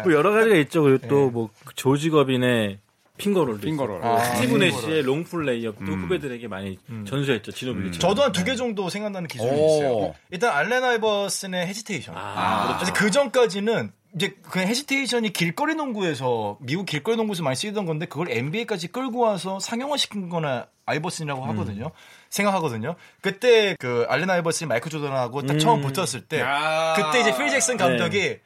뭐 0.04 0.12
여러 0.12 0.32
가지가 0.32 0.56
있죠. 0.56 0.82
그리고 0.82 1.06
또 1.08 1.30
뭐 1.30 1.50
조지 1.74 2.10
거빈의 2.10 2.78
finger 3.18 3.40
roll도 3.40 3.62
finger 3.62 3.82
roll. 3.82 3.98
있었고, 3.98 4.14
아, 4.14 4.18
스티브 4.24 4.58
finger 4.58 4.63
roll. 4.63 4.68
내시의 4.68 5.02
롱풀 5.02 5.44
레이업도 5.46 5.84
후배들에게 5.84 6.48
많이 6.48 6.78
전수했죠. 7.06 7.50
지노빌리. 7.52 7.92
저도 7.98 8.22
한 8.22 8.32
두 8.32 8.44
개 8.44 8.54
정도 8.56 8.88
생각나는 8.90 9.26
기술이 9.26 9.50
오. 9.50 9.54
있어요. 9.54 10.14
일단 10.30 10.52
알렌 10.54 10.84
아이버슨의 10.84 11.66
hesitation. 11.66 12.14
아, 12.16 12.76
그래서 12.78 12.92
그 12.92 13.10
전까지는 13.10 13.90
이제 14.16 14.34
그 14.50 14.60
hesitation이 14.60 15.30
길거리 15.30 15.74
농구에서 15.74 16.56
미국 16.60 16.86
길거리 16.86 17.16
농구에서 17.16 17.42
많이 17.42 17.54
쓰이던 17.54 17.84
건데 17.84 18.06
그걸 18.06 18.30
NBA까지 18.30 18.88
끌고 18.88 19.20
와서 19.20 19.60
상용화 19.60 19.98
시킨 19.98 20.30
게 20.30 20.68
아이버슨이라고 20.86 21.44
하거든요. 21.44 21.90
생각하거든요. 22.30 22.96
그때 23.20 23.76
그 23.78 24.06
알렌 24.08 24.30
아이버슨이 24.30 24.68
마이클 24.68 24.90
조던하고 24.90 25.42
딱 25.42 25.58
처음 25.58 25.82
붙었을 25.82 26.22
때 26.22 26.42
그때 26.96 27.20
이제 27.20 27.36
필 27.36 27.50
잭슨 27.50 27.76
감독이 27.76 28.38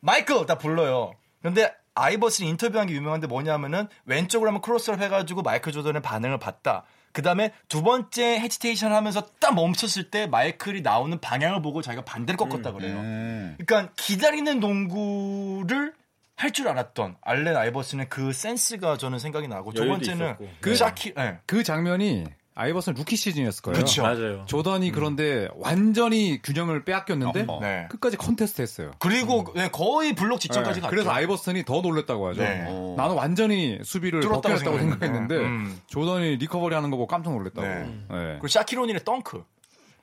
마이클 0.00 0.44
딱 0.44 0.58
불러요. 0.58 1.12
근데 1.40 1.72
아이버슨이 1.94 2.48
인터뷰한 2.48 2.88
게 2.88 2.94
유명한데 2.94 3.28
뭐냐면은 3.28 3.86
왼쪽으로 4.06 4.48
하면 4.50 4.60
크로스업 4.60 5.00
해가지고 5.00 5.42
마이클 5.42 5.70
조던의 5.70 6.02
반응을 6.02 6.38
봤다. 6.38 6.84
그 7.12 7.22
다음에 7.22 7.52
두 7.68 7.82
번째 7.82 8.40
hesitation 8.40 8.92
하면서 8.92 9.26
딱 9.38 9.54
멈췄을 9.54 10.10
때 10.10 10.26
마이클이 10.26 10.80
나오는 10.80 11.18
방향을 11.20 11.62
보고 11.62 11.82
자기가 11.82 12.04
반대를 12.04 12.36
꺾었다 12.36 12.72
그래요. 12.72 12.96
음. 12.96 13.56
그러니까 13.58 13.92
기다리는 13.96 14.58
농구를 14.60 15.94
할줄 16.36 16.68
알았던 16.68 17.16
알렌 17.20 17.56
아이버슨의 17.56 18.08
그 18.08 18.32
센스가 18.32 18.96
저는 18.96 19.18
생각이 19.18 19.46
나고 19.46 19.72
두 19.72 19.86
번째는 19.86 20.26
있었고. 20.26 20.48
그 20.60 20.74
샤키 20.74 21.14
네. 21.14 21.38
그 21.46 21.62
장면이 21.62 22.24
아이버슨 22.54 22.94
루키 22.94 23.16
시즌이었을 23.16 23.62
거예요. 23.62 23.78
그쵸. 23.78 24.02
맞아요. 24.02 24.44
조던이 24.46 24.90
그런데 24.92 25.48
완전히 25.56 26.40
균형을 26.42 26.84
빼앗겼는데 26.84 27.46
어, 27.48 27.58
네. 27.62 27.86
끝까지 27.90 28.18
컨테스트 28.18 28.60
했어요. 28.60 28.90
그리고 28.98 29.46
네, 29.54 29.70
거의 29.70 30.14
블록 30.14 30.38
직전까지 30.40 30.76
네, 30.76 30.80
갔죠. 30.82 30.90
그래서 30.90 31.10
아이버슨이 31.10 31.64
더 31.64 31.80
놀랬다고 31.80 32.28
하죠. 32.28 32.42
네. 32.42 32.64
어. 32.68 32.94
나는 32.98 33.14
완전히 33.14 33.78
수비를 33.82 34.20
뚫었다고 34.20 34.42
벗겨냈다고 34.42 34.78
생각했는데. 34.78 35.34
생각했는데 35.34 35.70
음. 35.70 35.80
조던이 35.86 36.36
recovery 36.36 36.74
하는 36.74 36.90
거 36.90 36.96
보고 36.98 37.06
깜짝 37.06 37.32
놀랐다고. 37.32 37.66
네. 37.66 37.84
네. 37.84 38.26
그리고 38.32 38.48
샤킬 38.48 38.76
오닐의 38.76 39.04
덩크. 39.04 39.42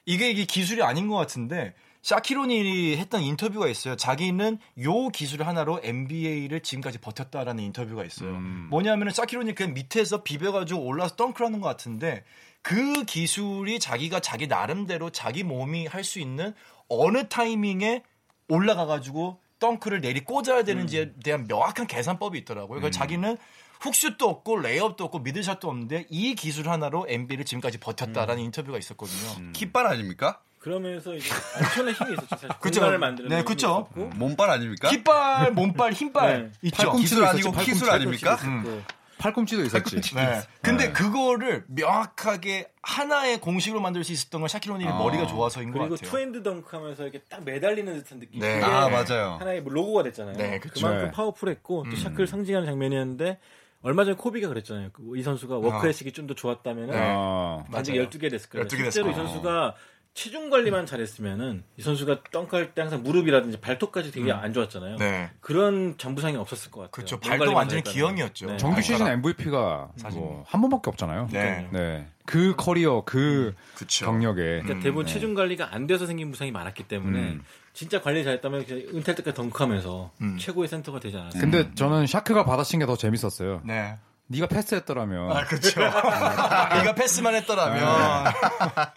이게 0.05 0.31
이게 0.31 0.45
기술이 0.45 0.81
아닌 0.81 1.07
것 1.07 1.17
같은데 1.17 1.75
샤킬 2.01 2.53
오닐이 2.53 2.97
했던 2.97 3.21
인터뷰가 3.21 3.67
있어요. 3.67 3.95
자기는 3.95 4.57
요 4.83 5.07
기술 5.09 5.43
하나로 5.43 5.81
NBA를 5.83 6.61
지금까지 6.61 6.97
버텼다라는 6.99 7.63
인터뷰가 7.63 8.05
있어요. 8.05 8.29
음. 8.31 8.67
뭐냐면은 8.69 9.11
샤킬 9.13 9.37
오닐 9.37 9.53
그냥 9.55 9.73
밑에서 9.73 10.23
비벼가지고 10.23 10.81
올라서 10.81 11.15
덩크를 11.15 11.47
하는 11.47 11.59
것 11.61 11.67
같은데 11.67 12.23
그 12.61 13.03
기술이 13.05 13.79
자기가 13.79 14.19
자기 14.21 14.47
나름대로 14.47 15.09
자기 15.09 15.43
몸이 15.43 15.87
할 15.87 16.03
수 16.03 16.19
있는 16.19 16.53
어느 16.87 17.27
타이밍에 17.27 18.03
올라가가지고 18.47 19.39
덩크를 19.59 20.01
내리 20.01 20.23
꽂아야 20.23 20.63
되는지에 20.63 21.13
대한 21.23 21.45
명확한 21.47 21.85
계산법이 21.87 22.37
있더라고요. 22.39 22.79
그래서 22.79 22.97
자기는 22.97 23.37
훅슛도 23.81 24.27
없고 24.27 24.57
레이업도 24.57 25.03
없고 25.05 25.19
미들샷도 25.19 25.69
없는데 25.69 26.05
이 26.09 26.33
기술 26.35 26.69
하나로 26.69 27.05
NBA를 27.07 27.45
지금까지 27.45 27.77
버텼다라는 27.79 28.41
인터뷰가 28.43 28.77
있었거든요. 28.77 29.51
깃발 29.53 29.85
아닙니까? 29.87 30.41
그러면서 30.59 31.15
이제 31.15 31.29
엄청난 31.57 31.93
힘이 31.93 32.13
있었죠. 32.13 32.27
사실 32.35 32.49
그쵸. 32.59 32.79
공간을 32.81 32.97
만드는 32.99 33.29
네, 33.29 33.43
그쵸. 33.43 33.87
있었고. 33.93 34.09
몸발 34.17 34.49
아닙니까? 34.49 34.89
깃발, 34.89 35.51
몸발, 35.51 35.93
힘발 35.93 36.43
네. 36.43 36.51
있죠. 36.63 36.91
기술 36.93 37.25
아니고 37.25 37.51
팔꿈치, 37.51 37.89
아닙니까? 37.89 38.33
있었고. 38.35 38.81
팔꿈치도 39.19 39.63
있었지. 39.63 40.15
네. 40.15 40.41
근데 40.61 40.91
그거를 40.93 41.65
명확하게 41.67 42.71
하나의 42.81 43.39
공식으로 43.41 43.81
만들 43.81 44.03
수 44.05 44.13
있었던 44.13 44.39
건 44.41 44.47
샤킬 44.47 44.70
오닐이 44.70 44.89
아. 44.89 44.97
머리가 44.97 45.27
좋아서인 45.27 45.71
것 45.71 45.79
그리고 45.79 45.95
같아요. 45.95 46.09
two 46.09 46.23
hand 46.23 46.41
덩크하면서 46.43 47.03
이렇게 47.03 47.19
딱 47.29 47.43
매달리는 47.43 47.93
듯한 48.01 48.19
느낌. 48.19 48.39
네. 48.39 48.61
아, 48.61 48.87
맞아요. 48.89 49.35
하나의 49.39 49.61
뭐 49.61 49.73
로고가 49.73 50.03
됐잖아요. 50.03 50.35
네, 50.37 50.59
그쵸. 50.59 50.73
그만큼 50.85 51.05
네. 51.07 51.11
powerful했고 51.11 51.85
또 51.89 51.95
샤크를 51.97 52.27
상징하는 52.27 52.65
장면이었는데 52.65 53.39
얼마 53.81 54.03
전에 54.05 54.15
코비가 54.15 54.47
그랬잖아요. 54.49 54.89
그이 54.91 55.23
선수가 55.23 55.57
워크의식이 55.57 56.11
좀 56.13 56.27
더 56.27 56.33
좋았다면 56.33 56.87
네. 56.91 56.97
어. 56.97 57.65
단지 57.71 57.91
맞아요. 57.93 58.09
12개 58.09 58.29
됐을 58.31 58.49
거예요. 58.49 58.67
12개 58.67 58.83
실제로 58.83 59.11
이 59.11 59.13
선수가 59.15 59.75
체중 60.19 60.49
관리만 60.49 60.85
잘했으면은 60.85 61.63
이 61.77 61.81
선수가 61.81 62.23
덩크할 62.29 62.73
때 62.73 62.81
항상 62.81 63.03
무릎이라든지 63.03 63.61
발톱까지 63.61 64.11
되게 64.11 64.33
안 64.33 64.51
좋았잖아요. 64.51 64.97
네. 64.97 65.29
그런 65.39 65.97
잔부상이 65.97 66.35
없었을 66.35 66.71
것 66.71 66.81
같아요. 66.81 66.91
그렇죠. 66.91 67.15
몸 67.23 67.29
발도 67.29 67.53
완전히 67.53 67.83
잘했다면. 67.83 67.93
기형이었죠. 68.15 68.45
네. 68.47 68.57
정규 68.57 68.81
시즌. 68.81 69.07
MVP가 69.07 69.87
뭐한 70.11 70.61
번밖에 70.61 70.89
없잖아요. 70.89 71.29
네. 71.31 71.69
네. 71.71 72.07
그 72.25 72.53
커리어, 72.57 73.03
그 73.05 73.55
그쵸. 73.75 74.05
경력에. 74.07 74.61
그러니까 74.61 74.79
대부분 74.81 75.05
체중 75.05 75.33
관리가 75.33 75.73
안 75.73 75.87
돼서 75.87 76.05
생긴 76.05 76.31
부상이 76.31 76.51
많았기 76.51 76.83
때문에 76.83 77.17
음. 77.19 77.43
진짜 77.71 78.01
관리 78.01 78.25
잘했다면 78.25 78.65
은퇴할 78.69 79.15
때까지 79.15 79.33
덩크하면서 79.35 80.11
음. 80.21 80.37
최고의 80.37 80.67
센터가 80.67 80.99
되지 80.99 81.15
않았어요. 81.15 81.39
근데 81.39 81.73
저는 81.75 82.07
샤크가 82.07 82.43
받아친 82.43 82.79
게 82.79 82.85
더 82.85 82.97
재밌었어요. 82.97 83.61
네. 83.63 83.95
네가 84.31 84.47
패스했더라면. 84.47 85.31
아, 85.35 85.43
그렇죠. 85.45 85.79
네가 85.81 86.93
패스만 86.95 87.33
했더라면 87.35 88.25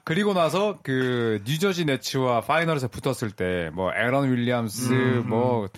그리고 0.05 0.35
나서 0.35 0.79
그 0.83 1.41
뉴저지 1.47 1.85
네츠와 1.87 2.43
파이널에서 2.43 2.89
붙었을 2.89 3.31
때 3.31 3.71
뭐 3.73 3.91
에런 3.95 4.31
윌리엄스 4.31 4.93
뭐 5.27 5.69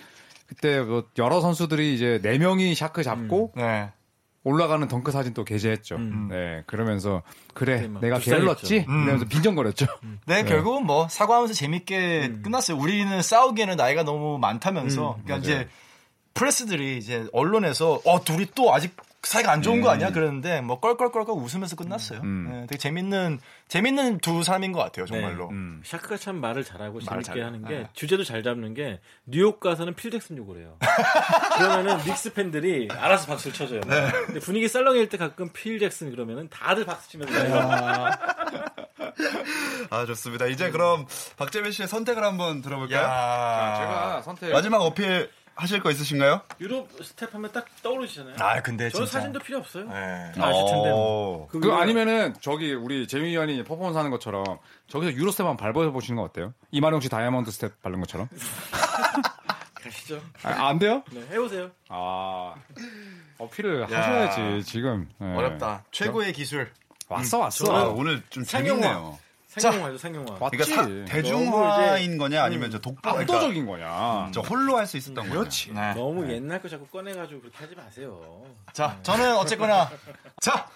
그때 0.47 0.79
뭐 0.81 1.05
여러 1.17 1.39
선수들이 1.41 1.95
이제 1.95 2.19
네 2.21 2.37
명이 2.37 2.75
샤크 2.75 3.03
잡고 3.03 3.53
네. 3.55 3.91
올라가는 4.43 4.85
덩크 4.87 5.11
사진 5.11 5.33
또 5.33 5.43
게재했죠. 5.43 5.95
음. 5.95 6.27
네 6.29 6.63
그러면서 6.67 7.23
그래 7.53 7.89
내가. 8.01 8.19
게을렀지 8.19 8.85
음. 8.89 9.03
이러면서 9.03 9.25
빈정거렸죠. 9.25 9.85
네, 10.27 10.43
결국은 10.43 10.85
뭐 10.85 11.07
사과하면서 11.09 11.53
재밌게 11.53 12.41
끝났어요. 12.43 12.77
우리는 12.77 13.21
싸우기에는 13.21 13.75
나이가 13.77 14.03
너무 14.03 14.37
많다면서. 14.37 15.19
그러니까 15.23 15.37
이제 15.37 15.67
press들이 16.35 16.97
이제 16.97 17.25
언론에서 17.33 18.01
어 18.05 18.23
둘이 18.23 18.45
또 18.53 18.73
아직 18.73 18.95
사이가 19.25 19.51
안 19.51 19.61
좋은 19.61 19.81
거 19.81 19.89
아니야? 19.89 20.11
그러는데 20.11 20.61
뭐 20.61 20.79
껄껄껄껄 20.79 21.35
웃으면서 21.35 21.75
끝났어요. 21.75 22.19
음. 22.21 22.47
네, 22.49 22.61
되게 22.67 22.77
재밌는 22.77 23.39
재밌는 23.67 24.19
두 24.19 24.43
사람인 24.43 24.71
것 24.71 24.79
같아요, 24.79 25.05
정말로. 25.05 25.49
음. 25.49 25.81
샤크가 25.83 26.17
참 26.17 26.35
말을 26.37 26.63
잘하고 26.63 26.99
말을 27.05 27.23
재밌게 27.23 27.39
잘- 27.41 27.43
하는 27.43 27.65
게 27.67 27.73
네. 27.79 27.89
주제도 27.93 28.23
잘 28.23 28.43
잡는 28.43 28.73
게 28.73 28.99
뉴욕 29.25 29.59
가서는 29.59 29.95
필 29.95 30.11
잭슨 30.11 30.37
욕을 30.37 30.59
해요. 30.59 30.77
그러면은 31.57 31.97
닉스 32.05 32.33
팬들이 32.33 32.87
알아서 32.91 33.27
박수를 33.27 33.53
쳐줘요. 33.53 33.81
네. 33.81 34.11
근데 34.27 34.39
분위기 34.39 34.67
썰렁일 34.67 35.09
때 35.09 35.17
가끔 35.17 35.49
필 35.51 35.79
잭슨 35.79 36.11
그러면은 36.11 36.47
다들 36.49 36.85
박수 36.85 37.09
치면서 37.09 37.33
해요. 37.33 38.09
아 39.89 40.05
좋습니다. 40.05 40.47
이제 40.47 40.71
그럼 40.71 41.05
박재민 41.37 41.71
씨의 41.71 41.87
선택을 41.87 42.23
한번 42.23 42.61
들어볼까요? 42.61 42.99
야, 43.01 43.75
제가 43.79 44.21
선택 44.23 44.51
마지막 44.51 44.81
어필 44.81 45.29
하실 45.55 45.79
거 45.81 45.89
있으신가요? 45.89 46.41
Euro 46.59 46.89
step 47.01 47.33
하면 47.33 47.51
딱 47.51 47.65
떠오르시잖아요. 47.81 48.35
아, 48.39 48.61
근데 48.61 48.89
저는 48.89 49.05
진짜. 49.05 49.19
사진도 49.19 49.39
필요 49.39 49.59
없어요. 49.59 49.85
네. 49.85 50.31
다 50.35 50.47
아실 50.47 50.65
텐데. 50.65 50.91
어. 50.93 51.47
그 51.49 51.71
아니면은 51.71 52.33
저기 52.41 52.73
우리 52.73 53.07
재민이 53.07 53.31
의원이 53.31 53.63
퍼포먼스 53.63 53.97
하는 53.97 54.11
것처럼 54.11 54.43
저기서 54.87 55.13
Euro 55.13 55.31
step 55.31 55.45
한번 55.47 55.73
밟아 55.73 55.89
보시는 55.91 56.17
거 56.17 56.23
어때요? 56.23 56.53
이만용 56.71 56.99
씨 56.99 57.07
다이아몬드 57.09 57.51
스텝 57.51 57.81
밟는 57.81 58.01
것처럼? 58.01 58.27
가시죠. 59.81 60.19
아, 60.43 60.67
안 60.67 60.79
돼요? 60.79 61.03
네, 61.11 61.21
해보세요. 61.31 61.69
아 61.89 62.55
어필을 63.37 63.85
하셔야지 63.85 64.63
지금 64.65 65.07
네. 65.19 65.35
어렵다. 65.35 65.83
최고의 65.91 66.33
기술. 66.33 66.71
왔어 67.07 67.37
왔어. 67.39 67.75
아, 67.75 67.83
오늘 67.89 68.23
좀 68.29 68.43
상용화. 68.43 68.81
재밌네요. 68.81 69.19
상용화죠, 69.61 69.97
상용화. 69.97 70.37
맞지. 70.39 70.57
그러니까 70.57 70.83
사- 70.83 71.05
대중화인 71.11 72.17
거냐 72.17 72.43
아니면 72.43 72.71
저 72.71 72.79
독보 72.79 73.01
그러니까 73.01 73.33
압도적인 73.35 73.65
거냐. 73.65 74.31
저 74.33 74.41
홀로 74.41 74.77
할 74.77 74.85
수 74.87 74.97
있었던 74.97 75.15
거냐. 75.15 75.29
그렇지. 75.31 75.71
네. 75.73 75.93
너무 75.93 76.29
옛날 76.31 76.61
거 76.61 76.69
자꾸 76.69 76.85
꺼내가지고 76.87 77.41
그렇게 77.41 77.57
하지 77.57 77.75
마세요. 77.75 78.43
자, 78.73 78.97
저는 79.03 79.35
어쨌거나 79.37 79.89
자, 80.41 80.67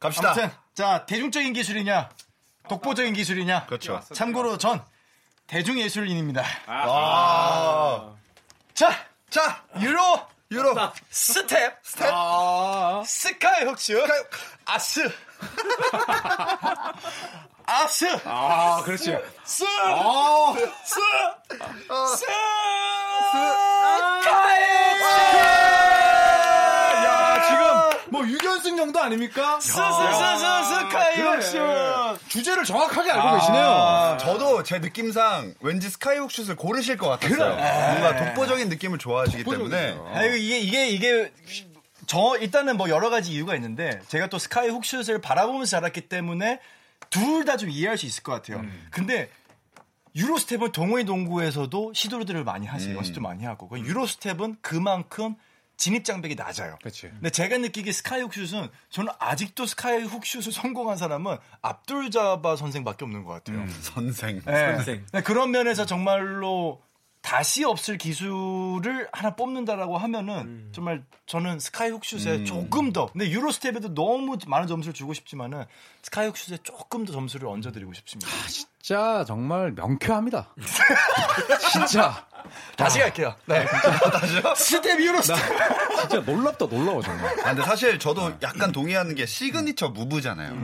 갑시다. 0.00 0.30
아무튼 0.32 0.50
자 0.74 1.06
대중적인 1.06 1.52
기술이냐, 1.52 2.08
독보적인 2.68 3.14
기술이냐. 3.14 3.66
그렇죠. 3.66 4.00
참고로 4.12 4.58
전 4.58 4.82
대중예술인입니다. 5.46 6.42
아. 6.66 8.14
자, 8.74 8.90
자, 9.30 9.62
유로 9.80 10.00
유로 10.50 10.74
스텝 11.10 11.78
스텝. 11.82 12.08
스카이 13.06 13.64
훅슈 13.64 14.02
아스 14.64 15.10
아스. 17.70 18.06
아, 18.24 18.80
그렇지. 18.82 19.14
스 19.44 19.64
아, 19.84 20.54
스 20.84 20.94
스. 22.16 22.24
야, 27.04 27.42
지금 27.46 28.10
뭐 28.10 28.26
유견승 28.26 28.76
정도 28.78 29.00
아닙니까? 29.00 29.60
스스스스 29.60 29.78
스카이 30.78 31.20
훅슈 31.20 32.18
주제를 32.28 32.64
정확하게 32.64 33.10
알고 33.10 33.38
계시네요. 33.38 34.16
저도 34.18 34.62
제 34.62 34.78
느낌상 34.78 35.52
왠지 35.60 35.90
스카이훅 35.90 36.30
슛을 36.32 36.56
고르실 36.56 36.96
것 36.96 37.08
같았어요. 37.10 37.54
뭔가 37.54 38.16
독보적인 38.16 38.70
느낌을 38.70 38.96
좋아하시기 38.98 39.44
때문에. 39.44 39.98
아 40.14 40.22
이게 40.24 40.58
이게 40.58 40.88
이게 40.88 41.32
저 42.06 42.36
일단은 42.40 42.78
뭐 42.78 42.88
여러 42.88 43.10
가지 43.10 43.32
이유가 43.32 43.54
있는데 43.56 44.00
제가 44.08 44.28
또 44.28 44.38
sky 44.38 44.68
hook 44.70 44.88
슛을 44.88 45.20
바라보면서 45.20 45.70
자랐기 45.72 46.08
때문에 46.08 46.60
둘 47.10 47.44
다 47.44 47.56
좀 47.56 47.70
이해할 47.70 47.96
수 47.98 48.06
있을 48.06 48.22
것 48.22 48.32
같아요. 48.32 48.64
근데 48.90 49.30
Euro 50.16 50.36
step은 50.38 50.72
동호회 50.72 51.04
농구에서도 51.04 51.92
시도들을 51.94 52.42
많이 52.44 52.66
하세요. 52.66 52.96
연습도 52.96 53.20
많이 53.20 53.44
하고 53.44 53.68
그 53.68 53.78
Euro 53.80 54.06
step은 54.06 54.56
그만큼 54.62 55.36
진입 55.76 56.04
장벽이 56.04 56.34
낮아요. 56.34 56.76
그치. 56.82 57.08
근데 57.08 57.30
제가 57.30 57.56
느끼기에 57.58 57.92
sky 57.92 58.22
hook 58.22 58.39
슛은 58.39 58.68
저는 58.90 59.12
아직도 59.20 59.64
sky 59.64 60.02
hook 60.02 60.19
슛을 60.19 60.50
성공한 60.52 60.96
사람은 60.96 61.36
압둘 61.62 62.10
자바 62.10 62.56
선생밖에 62.56 63.04
없는 63.04 63.22
것 63.22 63.32
같아요. 63.32 63.64
선생. 63.82 64.42
네. 64.44 64.74
선생. 64.74 65.06
네, 65.12 65.22
그런 65.22 65.52
면에서 65.52 65.86
정말로 65.86 66.82
다시 67.28 67.62
없을 67.62 67.98
기술을 67.98 69.06
하나 69.12 69.36
뽑는다라고 69.36 69.98
하면은 69.98 70.34
음. 70.38 70.68
정말 70.72 71.04
저는 71.26 71.60
sky 71.60 71.90
hook 71.90 72.02
슛에 72.02 72.44
조금 72.44 72.90
더 72.90 73.12
근데 73.12 73.28
Euro 73.28 73.52
step에도 73.52 73.92
너무 73.92 74.38
많은 74.46 74.66
점수를 74.66 74.94
주고 74.94 75.12
싶지만은 75.12 75.66
sky 76.00 76.26
hook 76.28 76.38
슛에 76.38 76.56
조금 76.62 77.04
더 77.04 77.12
점수를 77.12 77.46
얹어드리고 77.48 77.92
싶습니다. 77.92 78.32
진짜 78.46 79.26
정말 79.26 79.72
명쾌합니다. 79.72 80.54
진짜. 81.70 82.26
다시 82.78 82.98
갈게요. 82.98 83.34
네. 83.44 83.66
Step 84.56 84.98
Euro 84.98 85.20
step. 85.20 85.36
진짜 86.00 86.20
놀랍다, 86.20 86.66
놀라워, 86.66 87.02
정말. 87.02 87.40
아, 87.40 87.52
근데 87.52 87.62
사실 87.62 87.98
저도 87.98 88.32
약간 88.40 88.72
동의하는 88.72 89.14
게 89.14 89.26
signature 89.26 89.90
move잖아요. 89.90 90.54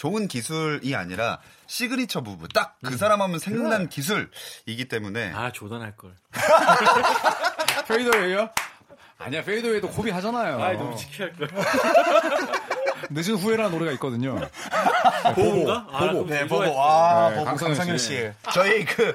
좋은 0.00 0.28
기술이 0.28 0.96
아니라 0.96 1.40
시그니처 1.66 2.22
무브. 2.22 2.48
딱그 2.48 2.96
사람 2.96 3.20
하면 3.20 3.38
생각난 3.38 3.86
기술이기 3.86 4.88
때문에. 4.88 5.30
아, 5.34 5.52
조던할 5.52 5.94
걸. 5.94 6.14
페이더웨이요? 7.86 8.48
아니야, 9.18 9.44
페이더웨이도 9.44 9.90
고비 9.90 10.08
하잖아요. 10.08 10.62
아, 10.62 10.72
너무 10.72 10.96
지켜할 10.96 11.34
걸. 11.34 11.48
늦은 13.12 13.34
후회라는 13.34 13.72
노래가 13.72 13.92
있거든요. 13.92 14.40
보고인가? 15.34 15.86
아, 15.92 15.98
그럼 16.00 16.26
네, 16.28 16.32
되게 16.38 16.48
보고 16.48 16.64
좋아했어. 16.64 16.78
와, 16.78 17.28
네, 17.28 17.34
보고 17.34 17.44
강성현 17.44 17.76
강성현 17.76 17.98
씨. 17.98 18.06
씨. 18.06 18.30
저희 18.54 18.84
그, 18.86 19.14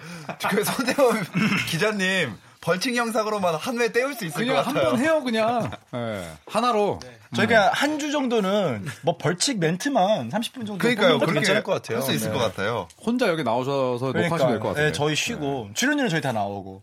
그 0.51 0.63
손대원 0.63 1.25
기자님 1.67 2.37
벌칙 2.65 2.95
영상으로만 2.97 3.53
한 3.55 3.79
회 3.79 3.91
때울 3.91 4.15
수 4.15 4.25
있을 4.25 4.37
그냥 4.39 4.55
것한 4.55 4.73
같아요. 4.73 4.91
번 4.91 4.99
해요, 4.99 5.21
그냥. 5.23 5.71
예, 5.93 6.27
하나로. 6.47 6.99
저희가 7.35 7.71
한주 7.73 8.11
정도는 8.11 8.85
뭐 9.01 9.17
벌칙 9.17 9.59
멘트만 9.59 10.29
30분 10.29 10.53
정도 10.65 10.77
그러니까요. 10.77 11.19
그렇게 11.19 11.33
괜찮을 11.33 11.63
것 11.63 11.73
같아요. 11.73 11.97
할 11.97 12.03
수 12.03 12.13
있을 12.13 12.31
네. 12.31 12.37
것 12.37 12.39
같아요. 12.43 12.87
혼자 13.03 13.27
여기 13.27 13.43
나오셔서 13.43 14.05
녹화하시면 14.13 14.47
될 14.51 14.59
것 14.59 14.69
같아요. 14.69 14.85
네, 14.85 14.91
저희 14.93 15.15
쉬고 15.15 15.69
출연료는 15.73 16.09
저희 16.09 16.21
다 16.21 16.31
나오고. 16.31 16.81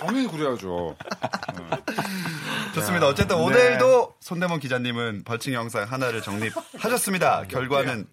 당연히 0.00 0.28
그래야죠. 0.28 0.94
좋습니다. 2.74 3.06
어쨌든 3.06 3.36
오늘도 3.36 4.14
손대원 4.20 4.58
기자님은 4.60 5.22
벌칙 5.24 5.52
영상 5.54 5.84
하나를 5.84 6.22
정립하셨습니다. 6.22 7.44
결과는 7.48 8.06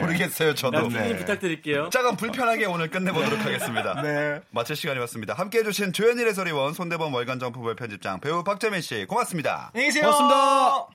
모르겠어요, 0.00 0.54
저도. 0.54 0.88
나중에 0.88 1.16
부탁드릴게요. 1.16 1.90
조금 1.90 2.16
불편하게 2.16 2.66
오늘 2.66 2.90
끝내보도록 2.90 3.40
하겠습니다. 3.40 4.00
네. 4.02 4.40
마칠 4.50 4.76
시간이 4.76 4.98
왔습니다. 5.00 5.34
함께 5.34 5.58
해 5.58 5.62
주신 5.64 5.92
조현일 5.92 6.26
해설위원, 6.28 6.74
손대범 6.74 7.12
월간 7.12 7.38
점프볼 7.38 7.76
편집장, 7.76 8.20
배우 8.20 8.42
박재민 8.42 8.80
씨, 8.80 9.04
고맙습니다. 9.06 9.70
안녕히 9.74 9.92
계세요. 9.92 10.10
고맙습니다. 10.10 10.88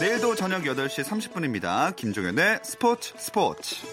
내일도 0.00 0.34
저녁 0.36 0.62
8시 0.62 1.04
30분입니다. 1.04 1.94
김종현의 1.96 2.60
스포츠 2.62 3.12
스포츠. 3.18 3.84